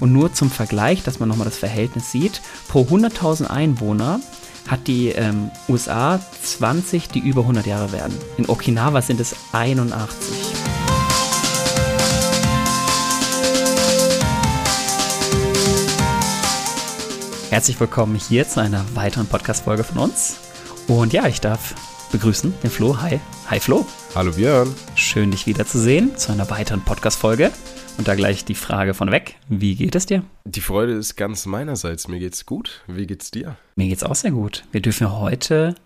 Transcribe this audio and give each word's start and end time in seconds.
Und 0.00 0.12
nur 0.12 0.32
zum 0.32 0.50
Vergleich, 0.50 1.04
dass 1.04 1.20
man 1.20 1.28
nochmal 1.28 1.44
das 1.44 1.56
Verhältnis 1.56 2.10
sieht, 2.10 2.42
pro 2.66 2.82
100.000 2.82 3.46
Einwohner 3.46 4.18
hat 4.66 4.88
die 4.88 5.10
ähm, 5.10 5.52
USA 5.68 6.18
20, 6.42 7.08
die 7.08 7.20
über 7.20 7.42
100 7.42 7.64
Jahre 7.64 7.92
werden. 7.92 8.12
In 8.36 8.48
Okinawa 8.48 9.02
sind 9.02 9.20
es 9.20 9.36
81. 9.52 10.34
Herzlich 17.50 17.78
willkommen 17.78 18.16
hier 18.16 18.48
zu 18.48 18.60
einer 18.60 18.84
weiteren 18.94 19.28
Podcast-Folge 19.28 19.84
von 19.84 19.98
uns. 19.98 20.38
Und 20.88 21.12
ja, 21.12 21.28
ich 21.28 21.40
darf 21.40 21.76
begrüßen 22.10 22.52
den 22.64 22.70
Flo. 22.70 23.00
Hi. 23.00 23.20
Hi 23.48 23.60
Flo. 23.60 23.86
Hallo 24.16 24.32
Björn. 24.32 24.74
Schön, 24.96 25.30
dich 25.30 25.46
wiederzusehen 25.46 26.16
zu 26.16 26.32
einer 26.32 26.50
weiteren 26.50 26.80
Podcast-Folge. 26.80 27.52
Und 27.96 28.08
da 28.08 28.16
gleich 28.16 28.44
die 28.44 28.54
Frage 28.54 28.92
von 28.92 29.10
weg. 29.12 29.36
Wie 29.48 29.76
geht 29.76 29.94
es 29.94 30.06
dir? 30.06 30.24
Die 30.44 30.60
Freude 30.60 30.92
ist 30.94 31.16
ganz 31.16 31.46
meinerseits. 31.46 32.08
Mir 32.08 32.18
geht's 32.18 32.44
gut. 32.44 32.82
Wie 32.86 33.06
geht's 33.06 33.30
dir? 33.30 33.56
Mir 33.76 33.88
geht's 33.88 34.02
auch 34.02 34.16
sehr 34.16 34.32
gut. 34.32 34.64
Wir 34.72 34.82
dürfen 34.82 35.12
heute 35.12 35.76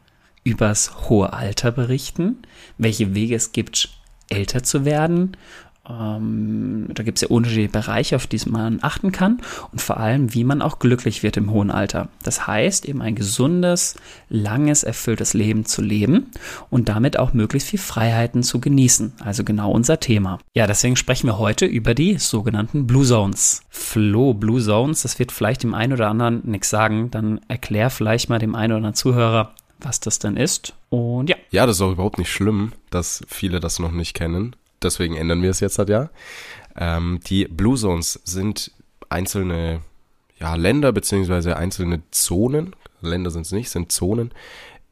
übers 0.43 1.09
hohe 1.09 1.33
Alter 1.33 1.71
berichten, 1.71 2.39
welche 2.79 3.15
Wege 3.15 3.35
es 3.35 3.53
gibt, 3.53 3.91
älter 4.31 4.63
zu 4.63 4.85
werden 4.85 5.37
da 5.89 7.03
gibt 7.03 7.17
es 7.17 7.23
ja 7.23 7.29
unterschiedliche 7.29 7.71
Bereiche, 7.73 8.17
auf 8.17 8.27
die 8.27 8.39
man 8.47 8.81
achten 8.83 9.11
kann 9.11 9.41
und 9.73 9.81
vor 9.81 9.97
allem, 9.97 10.35
wie 10.35 10.45
man 10.45 10.61
auch 10.61 10.81
glücklich 10.81 11.23
wird 11.23 11.39
im 11.39 11.51
hohen 11.51 11.71
Alter. 11.71 12.09
Das 12.23 12.47
heißt, 12.47 12.85
eben 12.85 13.01
ein 13.01 13.15
gesundes, 13.15 13.97
langes, 14.29 14.83
erfülltes 14.83 15.33
Leben 15.33 15.65
zu 15.65 15.81
leben 15.81 16.31
und 16.69 16.91
damit 16.91 17.19
auch 17.19 17.33
möglichst 17.33 17.71
viel 17.71 17.79
Freiheiten 17.79 18.43
zu 18.43 18.61
genießen. 18.61 19.15
Also 19.25 19.45
genau 19.45 19.71
unser 19.71 19.99
Thema. 19.99 20.39
Ja, 20.55 20.67
deswegen 20.67 20.97
sprechen 20.97 21.27
wir 21.27 21.39
heute 21.39 21.65
über 21.65 21.95
die 21.95 22.19
sogenannten 22.19 22.87
Blue 22.87 23.07
Zones. 23.07 23.63
Flo, 23.71 24.35
Blue 24.35 24.63
Zones, 24.63 25.03
das 25.03 25.19
wird 25.19 25.33
vielleicht 25.33 25.63
dem 25.63 25.73
einen 25.73 25.95
oder 25.95 26.09
anderen 26.09 26.43
nichts 26.45 26.69
sagen. 26.69 27.11
Dann 27.11 27.41
erklär 27.49 27.89
vielleicht 27.89 28.29
mal 28.29 28.39
dem 28.39 28.55
einen 28.55 28.73
oder 28.73 28.79
anderen 28.79 28.95
Zuhörer, 28.95 29.55
was 29.79 30.01
das 30.01 30.19
denn 30.19 30.37
ist. 30.37 30.75
Und 30.91 31.31
ja. 31.31 31.37
Ja, 31.51 31.65
das 31.65 31.77
ist 31.77 31.83
auch 31.83 31.93
überhaupt 31.93 32.19
nicht 32.19 32.31
schlimm, 32.31 32.73
dass 32.91 33.23
viele 33.27 33.61
das 33.61 33.79
noch 33.79 33.93
nicht 33.93 34.13
kennen 34.13 34.55
deswegen 34.83 35.17
ändern 35.17 35.43
wir 35.43 35.51
es 35.51 35.61
jetzt 35.61 35.79
halt 35.79 35.89
ja. 35.89 36.11
Ähm, 36.77 37.21
die 37.27 37.47
Blue 37.47 37.77
Zones 37.77 38.21
sind 38.25 38.73
einzelne 39.09 39.81
ja, 40.39 40.55
Länder 40.55 40.93
beziehungsweise 40.93 41.57
einzelne 41.57 42.03
Zonen, 42.11 42.75
Länder 43.01 43.31
sind 43.31 43.43
es 43.43 43.53
nicht, 43.53 43.71
sind 43.71 43.93
Zonen 43.93 44.33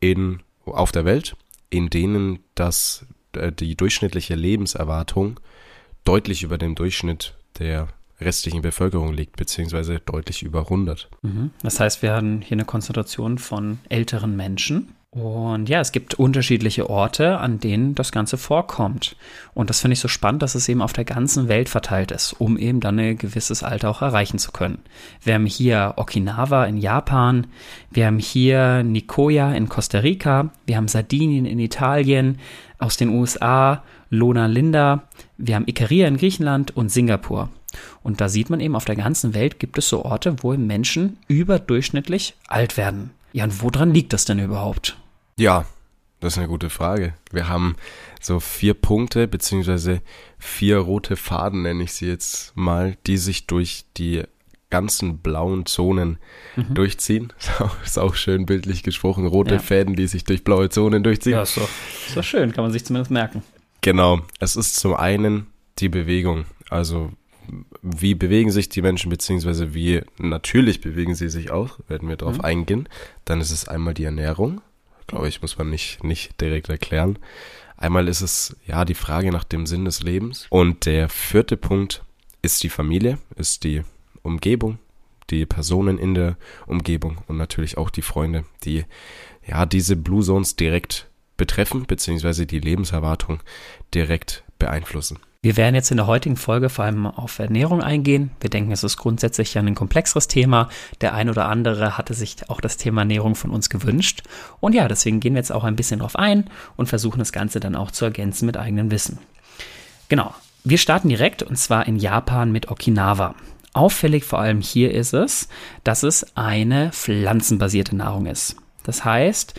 in, 0.01 0.41
auf 0.65 0.93
der 0.93 1.05
Welt, 1.05 1.37
in 1.71 1.91
denen 1.91 2.41
das, 2.55 3.07
äh, 3.33 3.53
die 3.53 3.77
durchschnittliche 3.77 4.35
Lebenserwartung 4.35 5.41
deutlich 6.05 6.43
über 6.43 6.59
dem 6.59 6.75
Durchschnitt 6.75 7.35
der 7.59 7.89
restlichen 8.21 8.63
Bevölkerung 8.63 9.13
liegt, 9.13 9.37
beziehungsweise 9.37 10.01
deutlich 10.01 10.43
über 10.43 10.61
100. 10.61 11.09
Mhm. 11.23 11.51
Das 11.63 11.81
heißt, 11.81 12.03
wir 12.03 12.13
haben 12.13 12.41
hier 12.41 12.57
eine 12.57 12.65
Konzentration 12.65 13.39
von 13.39 13.79
älteren 13.89 14.37
Menschen 14.37 14.95
und 15.17 15.71
ja, 15.71 15.81
es 15.81 15.93
gibt 15.93 16.13
unterschiedliche 16.13 16.91
Orte, 16.91 17.39
an 17.39 17.59
denen 17.59 17.95
das 17.95 18.13
Ganze 18.13 18.37
vorkommt. 18.37 19.17
Und 19.55 19.71
das 19.71 19.81
finde 19.81 19.95
ich 19.95 20.01
so 20.01 20.09
spannend, 20.09 20.43
dass 20.43 20.55
es 20.55 20.69
eben 20.69 20.83
auf 20.83 20.93
der 20.93 21.07
ganzen 21.07 21.49
Welt 21.49 21.71
verteilt 21.71 22.11
ist, 22.11 22.35
um 22.35 22.59
eben 22.59 22.81
dann 22.81 22.99
ein 22.99 23.17
gewisses 23.17 23.63
Alter 23.63 23.89
auch 23.89 24.03
erreichen 24.03 24.39
zu 24.39 24.53
können. 24.53 24.81
Wir 25.23 25.33
haben 25.33 25.47
hier 25.47 25.95
Okinawa 25.97 26.67
in 26.67 26.77
Japan, 26.77 27.47
wir 27.91 28.05
haben 28.05 28.19
hier 28.19 28.83
Nicoya 28.83 29.55
in 29.55 29.71
Costa 29.71 30.01
Rica, 30.01 30.51
wir 30.67 30.77
haben 30.77 30.87
Sardinien 30.87 31.47
in 31.47 31.61
Italien, 31.61 32.39
aus 32.79 32.99
den 32.99 33.09
USA, 33.09 33.85
Lona 34.11 34.45
Linda, 34.45 35.05
wir 35.39 35.55
haben 35.55 35.67
Ikaria 35.67 36.09
in 36.09 36.19
Griechenland 36.19 36.77
und 36.77 36.91
Singapur. 36.91 37.49
Und 38.03 38.21
da 38.21 38.29
sieht 38.29 38.51
man 38.51 38.61
eben, 38.61 38.77
auf 38.77 38.85
der 38.85 38.97
ganzen 38.97 39.33
Welt 39.33 39.61
gibt 39.61 39.79
es 39.79 39.89
so 39.89 40.05
Orte, 40.05 40.37
wo 40.43 40.55
Menschen 40.59 41.17
überdurchschnittlich 41.27 42.35
alt 42.49 42.77
werden. 42.77 43.13
Ja, 43.33 43.45
und 43.45 43.63
woran 43.63 43.95
liegt 43.95 44.13
das 44.13 44.27
denn 44.27 44.41
überhaupt? 44.41 44.99
Ja, 45.39 45.67
das 46.21 46.33
ist 46.33 46.39
eine 46.39 46.49
gute 46.49 46.71
Frage. 46.71 47.13
Wir 47.31 47.49
haben 47.49 47.77
so 48.23 48.41
vier 48.41 48.73
Punkte, 48.73 49.29
beziehungsweise 49.29 50.01
vier 50.39 50.79
rote 50.79 51.15
Faden, 51.17 51.63
nenne 51.63 51.85
ich 51.85 51.93
sie 51.93 52.07
jetzt 52.07 52.57
mal, 52.57 52.97
die 53.07 53.19
sich 53.19 53.47
durch 53.47 53.85
die 53.99 54.23
ganzen 54.71 55.19
blauen 55.19 55.67
Zonen 55.67 56.19
mhm. 56.57 56.75
durchziehen. 56.75 57.33
Ist 57.85 57.99
auch 57.99 58.15
schön 58.15 58.47
bildlich 58.47 58.83
gesprochen. 58.83 59.27
Rote 59.27 59.57
ja. 59.57 59.61
Fäden, 59.61 59.95
die 59.95 60.07
sich 60.07 60.25
durch 60.25 60.43
blaue 60.43 60.71
Zonen 60.71 61.03
durchziehen. 61.03 61.35
Ja, 61.35 61.43
ist 61.43 61.57
doch, 61.57 61.69
ist 62.07 62.17
doch 62.17 62.25
schön, 62.25 62.53
kann 62.53 62.65
man 62.65 62.73
sich 62.73 62.85
zumindest 62.85 63.11
merken. 63.11 63.43
Genau. 63.83 64.23
Es 64.41 64.57
ist 64.57 64.77
zum 64.77 64.95
einen 64.95 65.47
die 65.79 65.89
Bewegung. 65.89 66.47
Also, 66.69 67.13
wie 67.83 68.15
bewegen 68.15 68.51
sich 68.51 68.69
die 68.71 68.83
Menschen, 68.83 69.11
beziehungsweise 69.11 69.73
wie 69.73 70.01
natürlich 70.19 70.81
bewegen 70.81 71.15
sie 71.15 71.29
sich 71.29 71.51
auch, 71.51 71.79
werden 71.87 72.09
wir 72.09 72.17
darauf 72.17 72.39
mhm. 72.39 72.45
eingehen. 72.45 72.89
Dann 73.25 73.41
ist 73.41 73.53
es 73.53 73.69
einmal 73.69 73.95
die 73.95 74.05
Ernährung 74.05 74.63
glaube 75.07 75.29
ich, 75.29 75.43
muss 75.43 75.59
man 75.59 75.71
nicht, 75.71 76.03
nicht 76.05 76.41
direkt 76.41 76.69
erklären. 76.69 77.19
Einmal 77.77 78.09
ist 78.09 78.23
es 78.23 78.57
ja 78.67 78.85
die 78.85 78.95
Frage 78.95 79.31
nach 79.31 79.45
dem 79.45 79.67
Sinn 79.67 79.85
des 79.85 80.03
Lebens. 80.03 80.47
Und 80.51 80.87
der 80.87 81.09
vierte 81.09 81.57
Punkt 81.57 82.03
ist 82.43 82.63
die 82.63 82.71
Familie, 82.71 83.19
ist 83.37 83.65
die 83.65 83.83
Umgebung, 84.23 84.79
die 85.31 85.47
Personen 85.47 85.99
in 85.99 86.15
der 86.15 86.37
Umgebung 86.67 87.19
und 87.27 87.37
natürlich 87.37 87.77
auch 87.77 87.91
die 87.91 88.03
Freunde, 88.03 88.45
die 88.65 88.85
ja 89.47 89.67
diese 89.67 89.97
Blue 89.97 90.23
Zones 90.23 90.57
direkt 90.57 91.09
betreffen, 91.37 91.87
beziehungsweise 91.87 92.47
die 92.47 92.61
Lebenserwartung 92.61 93.41
direkt 93.93 94.45
beeinflussen. 94.59 95.19
Wir 95.43 95.57
werden 95.57 95.75
jetzt 95.75 95.91
in 95.91 95.97
der 95.97 96.07
heutigen 96.07 96.37
Folge 96.37 96.69
vor 96.69 96.85
allem 96.85 97.07
auf 97.07 97.39
Ernährung 97.39 97.83
eingehen. 97.83 98.31
Wir 98.41 98.51
denken, 98.51 98.73
es 98.73 98.83
ist 98.83 98.97
grundsätzlich 98.97 99.55
ja 99.55 99.63
ein 99.63 99.75
komplexeres 99.75 100.29
Thema. 100.29 100.69
Der 101.01 101.15
ein 101.15 101.31
oder 101.31 101.49
andere 101.49 101.97
hatte 101.97 102.15
sich 102.15 102.37
auch 102.49 102.61
das 102.61 102.77
Thema 102.77 103.03
Ernährung 103.03 103.35
von 103.35 103.51
uns 103.51 103.71
gewünscht. 103.71 104.23
Und 104.61 104.75
ja, 104.75 104.89
deswegen 104.89 105.21
gehen 105.21 105.35
wir 105.35 105.41
jetzt 105.41 105.53
auch 105.53 105.65
ein 105.65 105.77
bisschen 105.77 106.01
drauf 106.01 106.17
ein 106.17 106.51
und 106.77 106.89
versuchen 106.89 107.19
das 107.19 107.33
Ganze 107.33 107.61
dann 107.61 107.77
auch 107.77 107.91
zu 107.91 108.05
ergänzen 108.05 108.47
mit 108.47 108.57
eigenem 108.57 108.91
Wissen. 108.91 109.19
Genau. 110.09 110.35
Wir 110.65 110.79
starten 110.79 111.11
direkt 111.11 111.45
und 111.45 111.57
zwar 111.57 111.87
in 111.87 111.97
Japan 111.97 112.51
mit 112.51 112.69
Okinawa. 112.71 113.37
Auffällig 113.73 114.25
vor 114.25 114.41
allem 114.41 114.61
hier 114.61 114.91
ist 114.93 115.13
es, 115.13 115.49
dass 115.85 116.03
es 116.03 116.37
eine 116.37 116.91
pflanzenbasierte 116.91 117.95
Nahrung 117.95 118.27
ist. 118.27 118.57
Das 118.83 119.05
heißt, 119.05 119.55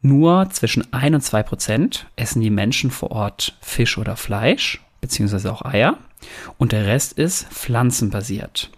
nur 0.00 0.48
zwischen 0.50 0.90
1 0.94 1.14
und 1.14 1.20
2 1.20 1.42
Prozent 1.42 2.06
essen 2.16 2.40
die 2.40 2.48
Menschen 2.48 2.90
vor 2.90 3.10
Ort 3.10 3.58
Fisch 3.60 3.98
oder 3.98 4.16
Fleisch 4.16 4.80
beziehungsweise 5.00 5.52
auch 5.52 5.62
Eier. 5.62 5.98
Und 6.58 6.72
der 6.72 6.86
Rest 6.86 7.14
ist 7.14 7.46
pflanzenbasiert. 7.48 8.70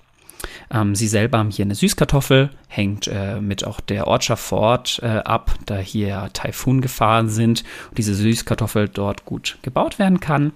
Ähm, 0.70 0.94
sie 0.94 1.08
selber 1.08 1.38
haben 1.38 1.50
hier 1.50 1.64
eine 1.64 1.74
Süßkartoffel, 1.74 2.50
hängt 2.68 3.06
äh, 3.08 3.40
mit 3.40 3.64
auch 3.64 3.80
der 3.80 4.06
Ortschaft 4.06 4.42
vor 4.42 4.60
Ort 4.60 5.00
äh, 5.02 5.06
ab, 5.06 5.54
da 5.66 5.78
hier 5.78 6.30
Taifun-Gefahren 6.32 7.28
sind 7.28 7.64
und 7.90 7.98
diese 7.98 8.14
Süßkartoffel 8.14 8.88
dort 8.88 9.24
gut 9.24 9.58
gebaut 9.62 9.98
werden 9.98 10.20
kann. 10.20 10.52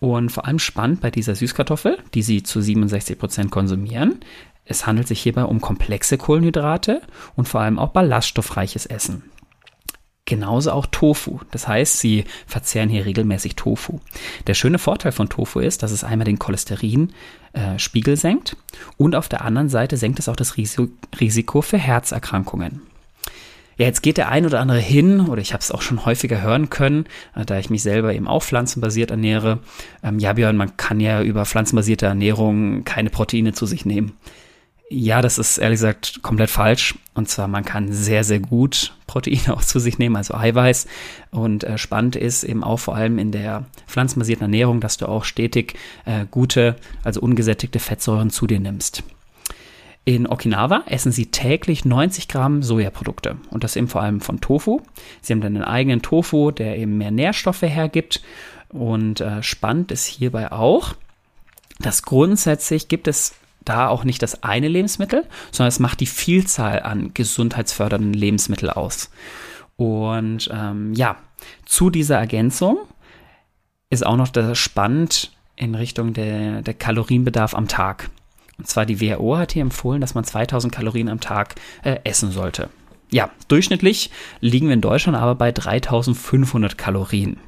Und 0.00 0.30
vor 0.30 0.46
allem 0.46 0.58
spannend 0.58 1.00
bei 1.00 1.10
dieser 1.10 1.34
Süßkartoffel, 1.34 1.98
die 2.14 2.22
sie 2.22 2.42
zu 2.42 2.60
67 2.60 3.18
Prozent 3.18 3.50
konsumieren, 3.50 4.20
es 4.64 4.86
handelt 4.86 5.08
sich 5.08 5.22
hierbei 5.22 5.44
um 5.44 5.60
komplexe 5.62 6.18
Kohlenhydrate 6.18 7.00
und 7.36 7.48
vor 7.48 7.62
allem 7.62 7.78
auch 7.78 7.88
ballaststoffreiches 7.88 8.84
Essen. 8.84 9.24
Genauso 10.28 10.72
auch 10.72 10.84
Tofu. 10.84 11.38
Das 11.52 11.66
heißt, 11.66 12.00
sie 12.00 12.24
verzehren 12.46 12.90
hier 12.90 13.06
regelmäßig 13.06 13.56
Tofu. 13.56 14.00
Der 14.46 14.52
schöne 14.52 14.78
Vorteil 14.78 15.10
von 15.10 15.30
Tofu 15.30 15.58
ist, 15.58 15.82
dass 15.82 15.90
es 15.90 16.04
einmal 16.04 16.26
den 16.26 16.38
Cholesterinspiegel 16.38 18.12
äh, 18.12 18.16
senkt 18.16 18.54
und 18.98 19.14
auf 19.14 19.30
der 19.30 19.42
anderen 19.42 19.70
Seite 19.70 19.96
senkt 19.96 20.18
es 20.18 20.28
auch 20.28 20.36
das 20.36 20.58
Risiko 20.58 21.62
für 21.62 21.78
Herzerkrankungen. 21.78 22.82
Ja, 23.78 23.86
jetzt 23.86 24.02
geht 24.02 24.18
der 24.18 24.28
ein 24.28 24.44
oder 24.44 24.60
andere 24.60 24.80
hin, 24.80 25.20
oder 25.28 25.40
ich 25.40 25.54
habe 25.54 25.62
es 25.62 25.70
auch 25.70 25.80
schon 25.80 26.04
häufiger 26.04 26.42
hören 26.42 26.68
können, 26.68 27.06
äh, 27.34 27.46
da 27.46 27.58
ich 27.58 27.70
mich 27.70 27.82
selber 27.82 28.12
eben 28.12 28.28
auch 28.28 28.42
pflanzenbasiert 28.42 29.10
ernähre. 29.10 29.60
Ähm, 30.02 30.18
ja, 30.18 30.34
Björn, 30.34 30.58
man 30.58 30.76
kann 30.76 31.00
ja 31.00 31.22
über 31.22 31.46
pflanzenbasierte 31.46 32.04
Ernährung 32.04 32.84
keine 32.84 33.08
Proteine 33.08 33.54
zu 33.54 33.64
sich 33.64 33.86
nehmen. 33.86 34.12
Ja, 34.90 35.20
das 35.20 35.36
ist 35.36 35.58
ehrlich 35.58 35.76
gesagt 35.76 36.22
komplett 36.22 36.48
falsch. 36.48 36.94
Und 37.12 37.28
zwar, 37.28 37.46
man 37.46 37.64
kann 37.64 37.92
sehr, 37.92 38.24
sehr 38.24 38.40
gut 38.40 38.94
Proteine 39.06 39.54
auch 39.54 39.62
zu 39.62 39.78
sich 39.80 39.98
nehmen, 39.98 40.16
also 40.16 40.34
Eiweiß. 40.34 40.86
Und 41.30 41.64
äh, 41.64 41.76
spannend 41.76 42.16
ist 42.16 42.44
eben 42.44 42.64
auch 42.64 42.78
vor 42.78 42.94
allem 42.94 43.18
in 43.18 43.32
der 43.32 43.66
pflanzenbasierten 43.86 44.44
Ernährung, 44.44 44.80
dass 44.80 44.96
du 44.96 45.06
auch 45.06 45.24
stetig 45.24 45.74
äh, 46.06 46.24
gute, 46.30 46.76
also 47.04 47.20
ungesättigte 47.20 47.80
Fettsäuren 47.80 48.30
zu 48.30 48.46
dir 48.46 48.60
nimmst. 48.60 49.02
In 50.06 50.26
Okinawa 50.26 50.84
essen 50.86 51.12
sie 51.12 51.26
täglich 51.26 51.84
90 51.84 52.28
Gramm 52.28 52.62
Sojaprodukte 52.62 53.36
und 53.50 53.64
das 53.64 53.76
eben 53.76 53.88
vor 53.88 54.00
allem 54.00 54.22
von 54.22 54.40
Tofu. 54.40 54.80
Sie 55.20 55.34
haben 55.34 55.42
dann 55.42 55.54
einen 55.54 55.64
eigenen 55.64 56.00
Tofu, 56.00 56.50
der 56.50 56.78
eben 56.78 56.96
mehr 56.96 57.10
Nährstoffe 57.10 57.60
hergibt. 57.60 58.22
Und 58.70 59.20
äh, 59.20 59.42
spannend 59.42 59.92
ist 59.92 60.06
hierbei 60.06 60.50
auch, 60.50 60.94
dass 61.78 62.02
grundsätzlich 62.02 62.88
gibt 62.88 63.06
es 63.06 63.34
da 63.68 63.88
auch 63.88 64.04
nicht 64.04 64.22
das 64.22 64.42
eine 64.42 64.68
Lebensmittel, 64.68 65.24
sondern 65.50 65.68
es 65.68 65.78
macht 65.78 66.00
die 66.00 66.06
Vielzahl 66.06 66.82
an 66.82 67.12
gesundheitsfördernden 67.14 68.12
Lebensmitteln 68.12 68.70
aus. 68.70 69.10
Und 69.76 70.50
ähm, 70.52 70.92
ja, 70.94 71.16
zu 71.64 71.90
dieser 71.90 72.18
Ergänzung 72.18 72.78
ist 73.90 74.04
auch 74.04 74.16
noch 74.16 74.28
das 74.28 74.58
spannend 74.58 75.32
in 75.56 75.74
Richtung 75.74 76.12
der, 76.12 76.62
der 76.62 76.74
Kalorienbedarf 76.74 77.54
am 77.54 77.68
Tag. 77.68 78.10
Und 78.58 78.66
zwar 78.66 78.86
die 78.86 79.00
WHO 79.00 79.36
hat 79.36 79.52
hier 79.52 79.62
empfohlen, 79.62 80.00
dass 80.00 80.14
man 80.14 80.24
2000 80.24 80.72
Kalorien 80.72 81.08
am 81.08 81.20
Tag 81.20 81.54
äh, 81.82 81.98
essen 82.04 82.32
sollte. 82.32 82.70
Ja, 83.10 83.30
durchschnittlich 83.46 84.10
liegen 84.40 84.66
wir 84.66 84.74
in 84.74 84.80
Deutschland 84.80 85.16
aber 85.16 85.34
bei 85.34 85.52
3500 85.52 86.76
Kalorien. 86.76 87.38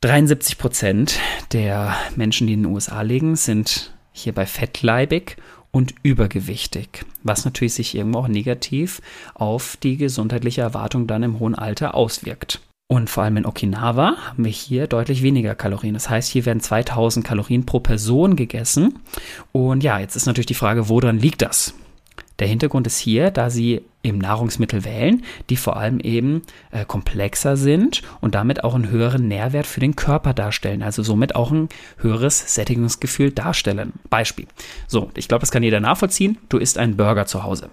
73 0.00 0.58
Prozent 0.58 1.18
der 1.52 1.94
Menschen, 2.14 2.46
die 2.46 2.52
in 2.52 2.64
den 2.64 2.72
USA 2.72 3.00
leben, 3.00 3.36
sind 3.36 3.93
hierbei 4.14 4.46
fettleibig 4.46 5.36
und 5.70 5.94
übergewichtig, 6.02 7.04
was 7.24 7.44
natürlich 7.44 7.74
sich 7.74 7.94
irgendwo 7.94 8.20
auch 8.20 8.28
negativ 8.28 9.02
auf 9.34 9.76
die 9.82 9.96
gesundheitliche 9.96 10.62
Erwartung 10.62 11.06
dann 11.06 11.24
im 11.24 11.40
hohen 11.40 11.54
Alter 11.54 11.94
auswirkt. 11.94 12.60
Und 12.86 13.10
vor 13.10 13.24
allem 13.24 13.38
in 13.38 13.46
Okinawa 13.46 14.14
haben 14.16 14.44
wir 14.44 14.52
hier 14.52 14.86
deutlich 14.86 15.22
weniger 15.22 15.54
Kalorien. 15.54 15.94
Das 15.94 16.08
heißt, 16.08 16.30
hier 16.30 16.46
werden 16.46 16.60
2000 16.60 17.26
Kalorien 17.26 17.66
pro 17.66 17.80
Person 17.80 18.36
gegessen. 18.36 19.00
Und 19.52 19.82
ja, 19.82 19.98
jetzt 19.98 20.16
ist 20.16 20.26
natürlich 20.26 20.46
die 20.46 20.54
Frage, 20.54 20.88
woran 20.88 21.18
liegt 21.18 21.42
das? 21.42 21.74
Der 22.38 22.48
Hintergrund 22.48 22.86
ist 22.86 22.98
hier, 22.98 23.30
da 23.30 23.48
sie 23.48 23.82
eben 24.02 24.18
Nahrungsmittel 24.18 24.84
wählen, 24.84 25.22
die 25.50 25.56
vor 25.56 25.76
allem 25.76 25.98
eben 26.00 26.42
äh, 26.72 26.84
komplexer 26.84 27.56
sind 27.56 28.02
und 28.20 28.34
damit 28.34 28.62
auch 28.64 28.74
einen 28.74 28.90
höheren 28.90 29.28
Nährwert 29.28 29.66
für 29.66 29.80
den 29.80 29.96
Körper 29.96 30.34
darstellen, 30.34 30.82
also 30.82 31.02
somit 31.02 31.34
auch 31.34 31.50
ein 31.50 31.68
höheres 31.98 32.54
Sättigungsgefühl 32.54 33.30
darstellen. 33.30 33.94
Beispiel. 34.10 34.46
So, 34.86 35.10
ich 35.14 35.28
glaube, 35.28 35.40
das 35.40 35.50
kann 35.50 35.62
jeder 35.62 35.80
nachvollziehen. 35.80 36.38
Du 36.48 36.58
isst 36.58 36.76
einen 36.76 36.96
Burger 36.96 37.26
zu 37.26 37.44
Hause. 37.44 37.70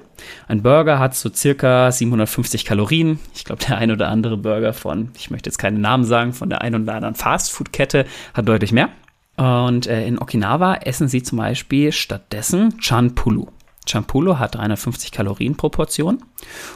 Ein 0.47 0.61
Burger 0.61 0.99
hat 0.99 1.15
so 1.15 1.29
circa 1.33 1.91
750 1.91 2.63
Kalorien. 2.63 3.19
Ich 3.35 3.43
glaube, 3.43 3.63
der 3.65 3.77
ein 3.77 3.91
oder 3.91 4.07
andere 4.07 4.37
Burger 4.37 4.73
von, 4.73 5.09
ich 5.17 5.31
möchte 5.31 5.49
jetzt 5.49 5.57
keinen 5.57 5.81
Namen 5.81 6.05
sagen, 6.05 6.33
von 6.33 6.49
der 6.49 6.61
ein 6.61 6.75
oder 6.75 6.93
anderen 6.93 7.15
Fastfood-Kette 7.15 8.05
hat 8.33 8.47
deutlich 8.47 8.71
mehr. 8.71 8.89
Und 9.37 9.87
äh, 9.87 10.05
in 10.05 10.19
Okinawa 10.19 10.75
essen 10.75 11.07
sie 11.07 11.23
zum 11.23 11.39
Beispiel 11.39 11.91
stattdessen 11.91 12.79
Chanpulu. 12.79 13.47
Champulo 13.87 14.39
hat 14.39 14.55
350 14.55 15.11
Kalorien 15.11 15.57
pro 15.57 15.69
Portion 15.69 16.23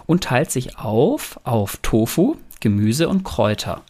und 0.05 0.23
teilt 0.23 0.51
sich 0.51 0.77
auf 0.77 1.39
auf 1.43 1.77
Tofu, 1.81 2.35
Gemüse 2.59 3.07
und 3.07 3.23
Kräuter 3.23 3.81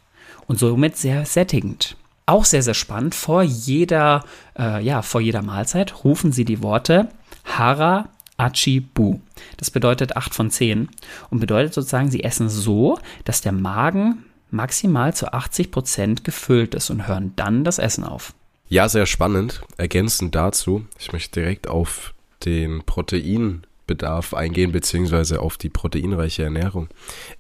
und 0.48 0.60
somit 0.60 0.98
sehr 0.98 1.26
sättigend. 1.26 1.96
Auch 2.28 2.46
sehr, 2.46 2.64
sehr 2.64 2.74
spannend, 2.74 3.14
vor 3.14 3.44
jeder, 3.44 4.24
äh, 4.58 4.84
ja, 4.84 5.02
vor 5.02 5.22
jeder 5.22 5.44
Mahlzeit 5.44 6.04
rufen 6.04 6.32
sie 6.32 6.46
die 6.46 6.64
Worte 6.64 7.10
Hara 7.46 8.10
Achi 8.38 8.80
Bu. 8.80 9.20
Das 9.58 9.72
bedeutet 9.72 10.18
8 10.18 10.34
von 10.34 10.50
10 10.50 10.90
und 11.30 11.40
bedeutet 11.40 11.74
sozusagen, 11.74 12.10
sie 12.10 12.24
essen 12.24 12.50
so, 12.50 13.00
dass 13.24 13.42
der 13.42 13.52
Magen 13.52 14.26
maximal 14.50 15.14
zu 15.14 15.34
80 15.34 15.72
Prozent 15.72 16.24
gefüllt 16.24 16.76
ist 16.76 16.90
und 16.90 17.08
hören 17.08 17.34
dann 17.36 17.64
das 17.64 17.80
Essen 17.80 18.04
auf. 18.04 18.34
Ja, 18.68 18.90
sehr 18.90 19.06
spannend. 19.06 19.62
Ergänzend 19.78 20.34
dazu, 20.34 20.86
ich 20.98 21.14
möchte 21.14 21.40
direkt 21.40 21.68
auf 21.68 22.15
den 22.44 22.84
Proteinbedarf 22.86 24.34
eingehen, 24.34 24.72
beziehungsweise 24.72 25.40
auf 25.40 25.58
die 25.58 25.70
proteinreiche 25.70 26.44
Ernährung. 26.44 26.90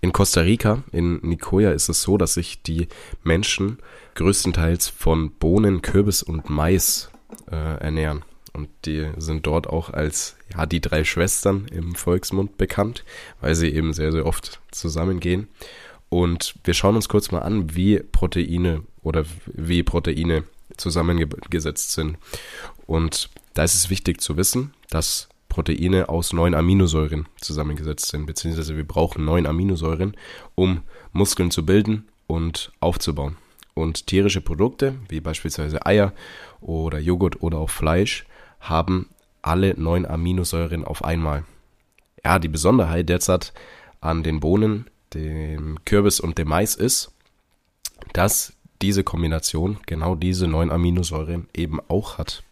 In 0.02 0.14
Costa 0.14 0.42
Rica, 0.42 0.84
in 0.92 1.20
Nicoya, 1.22 1.72
ist 1.72 1.90
es 1.90 2.02
so, 2.02 2.18
dass 2.18 2.36
sich 2.36 2.62
die 2.62 2.88
Menschen 3.24 3.80
größtenteils 4.16 4.88
von 4.90 5.32
Bohnen, 5.32 5.82
Kürbis 5.82 6.24
und 6.24 6.50
Mais 6.50 7.10
äh, 7.52 7.56
ernähren. 7.56 8.24
Und 8.54 8.70
die 8.86 9.10
sind 9.18 9.46
dort 9.46 9.68
auch 9.68 9.90
als 9.90 10.38
ja, 10.56 10.66
die 10.66 10.80
drei 10.80 11.04
Schwestern 11.04 11.68
im 11.68 11.94
Volksmund 11.94 12.58
bekannt, 12.58 13.04
weil 13.42 13.54
sie 13.54 13.70
eben 13.70 13.92
sehr, 13.92 14.14
sehr 14.14 14.26
oft 14.26 14.62
zusammengehen. 14.72 15.50
Und 16.08 16.56
wir 16.64 16.74
schauen 16.74 16.96
uns 16.96 17.10
kurz 17.10 17.32
mal 17.32 17.40
an, 17.40 17.76
wie 17.76 18.00
Proteine 18.00 18.84
oder 19.04 19.26
wie 19.48 19.84
Proteine 19.84 20.44
zusammengesetzt 20.78 21.92
sind. 21.92 22.18
Und 22.88 23.30
da 23.56 23.64
ist 23.64 23.74
es 23.74 23.90
wichtig 23.90 24.22
zu 24.22 24.38
wissen, 24.38 24.74
dass 24.90 25.30
Proteine 25.50 26.10
aus 26.10 26.34
neun 26.34 26.54
Aminosäuren 26.54 27.28
zusammengesetzt 27.40 28.10
sind, 28.10 28.26
beziehungsweise 28.26 28.76
wir 28.76 28.86
brauchen 28.86 29.26
neun 29.26 29.48
Aminosäuren, 29.48 30.16
um 30.54 30.82
Muskeln 31.14 31.50
zu 31.50 31.66
bilden 31.66 32.08
und 32.28 32.72
aufzubauen. 32.82 33.38
Und 33.74 34.08
tierische 34.08 34.42
Produkte, 34.42 34.96
wie 35.08 35.22
beispielsweise 35.22 35.86
Eier 35.86 36.14
oder 36.60 37.00
Joghurt 37.00 37.42
oder 37.42 37.58
auch 37.58 37.70
Fleisch, 37.70 38.26
haben 38.60 39.10
alle 39.42 39.80
neun 39.80 40.06
Aminosäuren 40.06 40.84
auf 40.84 41.04
einmal. 41.04 41.46
Ja, 42.24 42.40
die 42.40 42.48
Besonderheit 42.50 43.08
derzeit 43.08 43.54
an 44.02 44.24
den 44.24 44.40
Bohnen, 44.42 44.90
dem 45.14 45.78
Kürbis 45.86 46.20
und 46.20 46.38
dem 46.38 46.50
Mais 46.50 46.76
ist, 46.76 47.14
dass 48.12 48.54
diese 48.82 49.04
Kombination 49.04 49.78
genau 49.86 50.16
diese 50.16 50.48
neun 50.48 50.72
Aminosäuren 50.72 51.48
eben 51.54 51.80
auch 51.88 52.18
hat. 52.18 52.44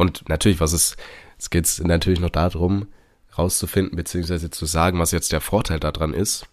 Und 0.00 0.30
natürlich, 0.30 0.60
was 0.60 0.72
ist, 0.72 0.96
es 1.38 1.50
geht 1.50 1.68
natürlich 1.84 2.20
noch 2.20 2.30
darum, 2.30 2.86
rauszufinden, 3.36 3.96
beziehungsweise 3.96 4.48
zu 4.48 4.64
sagen, 4.64 4.98
was 4.98 5.10
jetzt 5.10 5.30
der 5.30 5.42
Vorteil 5.42 5.78
daran 5.78 6.14
ist. 6.14 6.46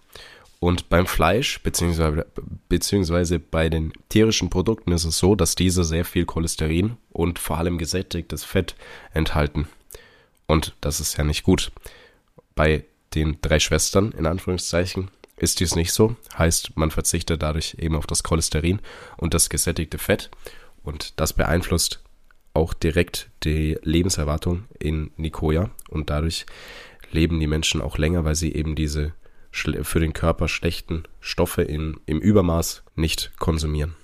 Und 0.59 0.89
beim 0.89 1.05
Fleisch, 1.05 1.61
beziehungsweise, 1.63 2.25
beziehungsweise 2.67 3.39
bei 3.39 3.69
den 3.69 3.93
tierischen 4.09 4.49
Produkten 4.49 4.91
ist 4.91 5.05
es 5.05 5.17
so, 5.17 5.33
dass 5.33 5.55
diese 5.55 5.85
sehr 5.85 6.03
viel 6.03 6.25
Cholesterin 6.25 6.97
und 7.09 7.39
vor 7.39 7.57
allem 7.57 7.77
gesättigtes 7.77 8.43
Fett 8.43 8.75
enthalten. 9.13 9.69
Und 10.45 10.75
das 10.81 10.99
ist 10.99 11.15
ja 11.17 11.23
nicht 11.23 11.43
gut. 11.43 11.71
Bei 12.53 12.83
den 13.15 13.37
drei 13.41 13.59
Schwestern, 13.59 14.11
in 14.11 14.25
Anführungszeichen, 14.25 15.09
ist 15.37 15.61
dies 15.61 15.73
nicht 15.73 15.93
so. 15.93 16.17
Heißt, 16.37 16.75
man 16.75 16.91
verzichtet 16.91 17.41
dadurch 17.43 17.77
eben 17.79 17.95
auf 17.95 18.07
das 18.07 18.23
Cholesterin 18.23 18.81
und 19.15 19.33
das 19.33 19.49
gesättigte 19.49 19.99
Fett. 19.99 20.31
Und 20.83 21.13
das 21.15 21.31
beeinflusst 21.31 22.01
auch 22.57 22.73
direkt 22.73 23.29
die 23.43 23.77
Lebenserwartung 23.83 24.63
in 24.79 25.11
Nicoya 25.15 25.69
und 25.89 26.09
dadurch 26.09 26.47
leben 27.11 27.39
die 27.39 27.47
Menschen 27.47 27.81
auch 27.81 27.99
länger, 27.99 28.25
weil 28.25 28.35
sie 28.35 28.53
eben 28.53 28.75
diese 28.75 29.13
für 29.51 29.99
den 29.99 30.13
Körper 30.13 30.47
schlechten 30.47 31.03
Stoffe 31.19 31.61
in, 31.61 31.99
im 32.05 32.19
Übermaß 32.19 32.83
nicht 32.95 33.31
konsumieren. 33.39 33.95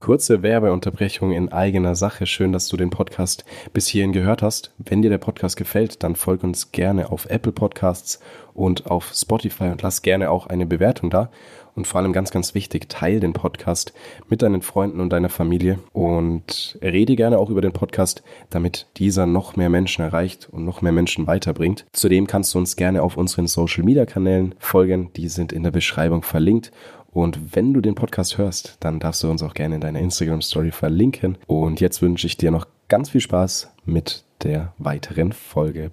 Kurze 0.00 0.42
Werbeunterbrechung 0.42 1.32
in 1.32 1.50
eigener 1.50 1.94
Sache. 1.94 2.26
Schön, 2.26 2.52
dass 2.52 2.68
du 2.68 2.76
den 2.76 2.90
Podcast 2.90 3.44
bis 3.72 3.88
hierhin 3.88 4.12
gehört 4.12 4.42
hast. 4.42 4.72
Wenn 4.78 5.02
dir 5.02 5.10
der 5.10 5.18
Podcast 5.18 5.56
gefällt, 5.56 6.02
dann 6.02 6.16
folg 6.16 6.42
uns 6.42 6.72
gerne 6.72 7.12
auf 7.12 7.26
Apple 7.26 7.52
Podcasts 7.52 8.20
und 8.54 8.86
auf 8.86 9.12
Spotify 9.14 9.64
und 9.64 9.82
lass 9.82 10.02
gerne 10.02 10.30
auch 10.30 10.46
eine 10.46 10.66
Bewertung 10.66 11.10
da. 11.10 11.30
Und 11.78 11.86
vor 11.86 12.00
allem 12.00 12.12
ganz, 12.12 12.32
ganz 12.32 12.56
wichtig, 12.56 12.88
teil 12.88 13.20
den 13.20 13.34
Podcast 13.34 13.92
mit 14.28 14.42
deinen 14.42 14.62
Freunden 14.62 14.98
und 14.98 15.10
deiner 15.10 15.28
Familie 15.28 15.78
und 15.92 16.76
rede 16.82 17.14
gerne 17.14 17.38
auch 17.38 17.50
über 17.50 17.60
den 17.60 17.70
Podcast, 17.70 18.24
damit 18.50 18.88
dieser 18.96 19.26
noch 19.26 19.54
mehr 19.54 19.68
Menschen 19.68 20.02
erreicht 20.02 20.48
und 20.50 20.64
noch 20.64 20.82
mehr 20.82 20.90
Menschen 20.90 21.28
weiterbringt. 21.28 21.86
Zudem 21.92 22.26
kannst 22.26 22.52
du 22.52 22.58
uns 22.58 22.74
gerne 22.74 23.00
auf 23.00 23.16
unseren 23.16 23.46
Social 23.46 23.84
Media 23.84 24.06
Kanälen 24.06 24.56
folgen. 24.58 25.12
Die 25.14 25.28
sind 25.28 25.52
in 25.52 25.62
der 25.62 25.70
Beschreibung 25.70 26.24
verlinkt. 26.24 26.72
Und 27.12 27.54
wenn 27.54 27.72
du 27.72 27.80
den 27.80 27.94
Podcast 27.94 28.38
hörst, 28.38 28.76
dann 28.80 28.98
darfst 28.98 29.22
du 29.22 29.30
uns 29.30 29.44
auch 29.44 29.54
gerne 29.54 29.76
in 29.76 29.80
deiner 29.80 30.00
Instagram 30.00 30.42
Story 30.42 30.72
verlinken. 30.72 31.38
Und 31.46 31.80
jetzt 31.80 32.02
wünsche 32.02 32.26
ich 32.26 32.36
dir 32.36 32.50
noch 32.50 32.66
ganz 32.88 33.10
viel 33.10 33.20
Spaß 33.20 33.72
mit 33.84 34.24
der 34.42 34.74
weiteren 34.78 35.30
Folge. 35.30 35.92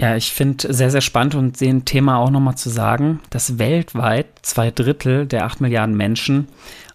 Ja, 0.00 0.16
ich 0.16 0.32
finde 0.32 0.72
sehr, 0.72 0.90
sehr 0.90 1.02
spannend 1.02 1.34
und 1.34 1.60
den 1.60 1.84
Thema 1.84 2.16
auch 2.16 2.30
nochmal 2.30 2.54
zu 2.54 2.70
sagen, 2.70 3.20
dass 3.28 3.58
weltweit 3.58 4.28
zwei 4.40 4.70
Drittel 4.70 5.26
der 5.26 5.44
acht 5.44 5.60
Milliarden 5.60 5.94
Menschen 5.94 6.48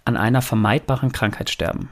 an 0.05 0.17
einer 0.17 0.41
vermeidbaren 0.41 1.11
Krankheit 1.11 1.51
sterben. 1.51 1.89